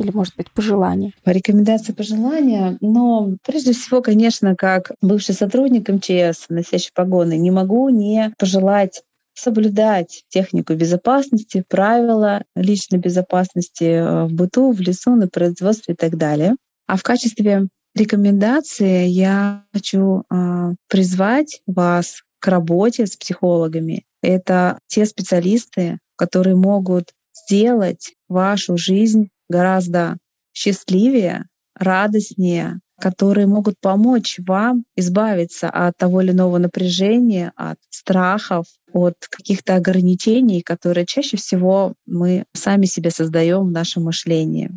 Или, 0.00 0.10
может 0.10 0.34
быть, 0.36 0.50
пожелания? 0.50 1.12
Рекомендации, 1.24 1.92
пожелания. 1.92 2.78
Но 2.80 3.36
прежде 3.44 3.72
всего, 3.72 4.00
конечно, 4.00 4.56
как 4.56 4.92
бывший 5.02 5.34
сотрудник 5.34 5.88
МЧС, 5.88 6.46
носящий 6.48 6.90
погоны, 6.94 7.36
не 7.36 7.50
могу 7.50 7.88
не 7.90 8.32
пожелать 8.38 9.02
соблюдать 9.34 10.24
технику 10.28 10.74
безопасности, 10.74 11.64
правила 11.68 12.42
личной 12.54 12.98
безопасности 12.98 13.84
э, 13.84 14.24
в 14.24 14.32
быту, 14.32 14.72
в 14.72 14.80
лесу, 14.80 15.14
на 15.14 15.28
производстве 15.28 15.94
и 15.94 15.96
так 15.96 16.16
далее. 16.16 16.56
А 16.86 16.96
в 16.96 17.02
качестве 17.02 17.68
рекомендации 17.94 19.06
я 19.06 19.64
хочу 19.72 20.24
э, 20.30 20.74
призвать 20.88 21.62
вас 21.66 22.22
к 22.38 22.48
работе 22.48 23.06
с 23.06 23.16
психологами. 23.16 24.04
Это 24.22 24.78
те 24.86 25.06
специалисты, 25.06 25.98
которые 26.16 26.56
могут 26.56 27.12
сделать 27.34 28.14
вашу 28.28 28.76
жизнь 28.76 29.28
гораздо 29.50 30.16
счастливее, 30.54 31.46
радостнее, 31.74 32.80
которые 33.00 33.46
могут 33.46 33.74
помочь 33.80 34.38
вам 34.46 34.84
избавиться 34.94 35.68
от 35.70 35.96
того 35.96 36.20
или 36.20 36.30
иного 36.30 36.58
напряжения, 36.58 37.52
от 37.56 37.78
страхов, 37.88 38.66
от 38.92 39.16
каких-то 39.28 39.76
ограничений, 39.76 40.62
которые 40.62 41.06
чаще 41.06 41.36
всего 41.36 41.94
мы 42.06 42.44
сами 42.54 42.86
себе 42.86 43.10
создаем 43.10 43.66
в 43.66 43.72
нашем 43.72 44.04
мышлении. 44.04 44.70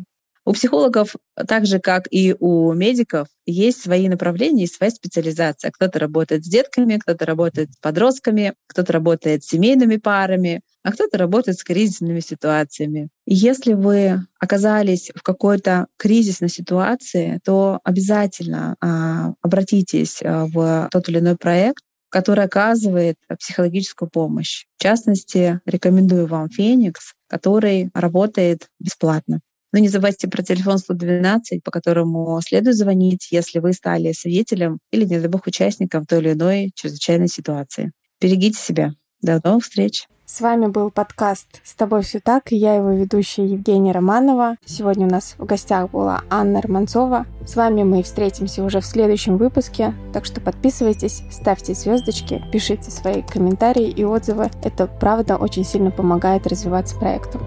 У 0.46 0.52
психологов, 0.52 1.16
так 1.48 1.64
же 1.64 1.78
как 1.78 2.06
и 2.10 2.36
у 2.38 2.72
медиков, 2.74 3.28
есть 3.46 3.82
свои 3.82 4.08
направления 4.08 4.64
и 4.64 4.66
своя 4.66 4.90
специализация. 4.90 5.70
Кто-то 5.70 5.98
работает 5.98 6.44
с 6.44 6.48
детками, 6.48 6.98
кто-то 6.98 7.24
работает 7.24 7.72
с 7.72 7.76
подростками, 7.78 8.54
кто-то 8.66 8.92
работает 8.92 9.42
с 9.42 9.48
семейными 9.48 9.96
парами, 9.96 10.60
а 10.82 10.92
кто-то 10.92 11.16
работает 11.16 11.58
с 11.58 11.64
кризисными 11.64 12.20
ситуациями. 12.20 13.08
И 13.26 13.34
если 13.34 13.72
вы 13.72 14.20
оказались 14.38 15.10
в 15.14 15.22
какой-то 15.22 15.86
кризисной 15.96 16.50
ситуации, 16.50 17.40
то 17.42 17.80
обязательно 17.82 18.76
а, 18.80 19.32
обратитесь 19.40 20.20
а, 20.22 20.44
в 20.44 20.88
тот 20.92 21.08
или 21.08 21.20
иной 21.20 21.36
проект, 21.36 21.82
который 22.10 22.44
оказывает 22.44 23.16
психологическую 23.40 24.10
помощь. 24.10 24.66
В 24.76 24.82
частности, 24.82 25.60
рекомендую 25.64 26.26
вам 26.26 26.50
Феникс, 26.50 27.14
который 27.28 27.90
работает 27.94 28.68
бесплатно. 28.78 29.40
Но 29.74 29.80
не 29.80 29.88
забывайте 29.88 30.28
про 30.28 30.40
телефон 30.44 30.78
112, 30.78 31.64
по 31.64 31.72
которому 31.72 32.40
следует 32.46 32.76
звонить, 32.76 33.26
если 33.32 33.58
вы 33.58 33.72
стали 33.72 34.12
свидетелем 34.12 34.78
или, 34.92 35.04
не 35.04 35.18
дай 35.18 35.28
бог, 35.28 35.48
участником 35.48 36.06
той 36.06 36.20
или 36.20 36.32
иной 36.32 36.70
чрезвычайной 36.76 37.26
ситуации. 37.26 37.90
Берегите 38.20 38.56
себя. 38.56 38.92
До 39.20 39.40
новых 39.42 39.64
встреч! 39.64 40.06
С 40.26 40.40
вами 40.40 40.66
был 40.66 40.92
подкаст 40.92 41.60
«С 41.64 41.74
тобой 41.74 42.02
все 42.02 42.20
так» 42.20 42.52
и 42.52 42.56
я 42.56 42.76
его 42.76 42.92
ведущая 42.92 43.46
Евгения 43.46 43.90
Романова. 43.90 44.56
Сегодня 44.64 45.08
у 45.08 45.10
нас 45.10 45.34
в 45.38 45.44
гостях 45.44 45.90
была 45.90 46.22
Анна 46.30 46.62
Романцова. 46.62 47.26
С 47.44 47.56
вами 47.56 47.82
мы 47.82 48.04
встретимся 48.04 48.62
уже 48.62 48.80
в 48.80 48.86
следующем 48.86 49.36
выпуске, 49.38 49.92
так 50.12 50.24
что 50.24 50.40
подписывайтесь, 50.40 51.24
ставьте 51.32 51.74
звездочки, 51.74 52.40
пишите 52.52 52.92
свои 52.92 53.22
комментарии 53.22 53.90
и 53.90 54.04
отзывы. 54.04 54.50
Это 54.62 54.86
правда 54.86 55.36
очень 55.36 55.64
сильно 55.64 55.90
помогает 55.90 56.46
развиваться 56.46 56.96
проекту. 56.96 57.40